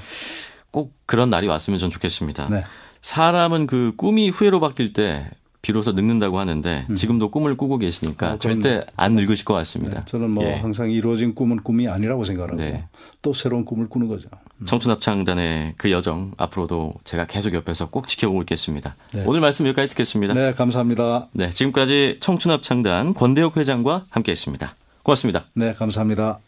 꼭 0.71 0.93
그런 1.05 1.29
날이 1.29 1.47
왔으면 1.47 1.79
전 1.79 1.89
좋겠습니다. 1.89 2.47
네. 2.49 2.63
사람은 3.01 3.65
그 3.65 3.93
꿈이 3.95 4.29
후회로 4.29 4.59
바뀔 4.59 4.91
때 4.91 5.31
비로소 5.61 5.91
늙는다고 5.91 6.39
하는데 6.39 6.85
음. 6.89 6.95
지금도 6.95 7.31
꿈을 7.31 7.57
꾸고 7.57 7.77
계시니까 7.77 8.31
아, 8.31 8.37
절대 8.37 8.85
안 8.95 9.13
늙으실 9.13 9.43
것 9.43 9.53
같습니다. 9.55 9.99
네, 9.99 10.05
저는 10.05 10.31
뭐 10.31 10.45
예. 10.45 10.53
항상 10.53 10.89
이루어진 10.89 11.35
꿈은 11.35 11.63
꿈이 11.63 11.87
아니라고 11.87 12.23
생각하고 12.23 12.57
네. 12.57 12.85
또 13.21 13.33
새로운 13.33 13.65
꿈을 13.65 13.89
꾸는 13.89 14.07
거죠. 14.07 14.29
음. 14.59 14.65
청춘합창단의 14.65 15.73
그 15.77 15.91
여정 15.91 16.31
앞으로도 16.37 16.93
제가 17.03 17.25
계속 17.27 17.53
옆에서 17.53 17.89
꼭 17.89 18.07
지켜보고 18.07 18.41
있겠습니다. 18.43 18.95
네. 19.13 19.23
오늘 19.25 19.41
말씀 19.41 19.65
여기까지 19.67 19.89
듣겠습니다. 19.89 20.33
네, 20.33 20.53
감사합니다. 20.53 21.27
네, 21.33 21.49
지금까지 21.49 22.17
청춘합창단 22.21 23.13
권대혁 23.13 23.57
회장과 23.57 24.05
함께했습니다. 24.09 24.75
고맙습니다. 25.03 25.45
네, 25.55 25.73
감사합니다. 25.73 26.39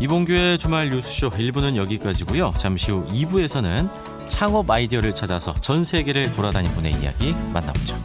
이봉규의 0.00 0.58
주말 0.58 0.88
뉴스쇼 0.88 1.28
1부는 1.30 1.76
여기까지고요. 1.76 2.54
잠시 2.56 2.90
후 2.90 3.06
2부에서는 3.08 3.88
창업 4.30 4.70
아이디어를 4.70 5.14
찾아서 5.14 5.52
전 5.60 5.84
세계를 5.84 6.32
돌아다닌 6.32 6.70
분의 6.72 6.92
이야기 6.92 7.34
만나보죠. 7.52 7.96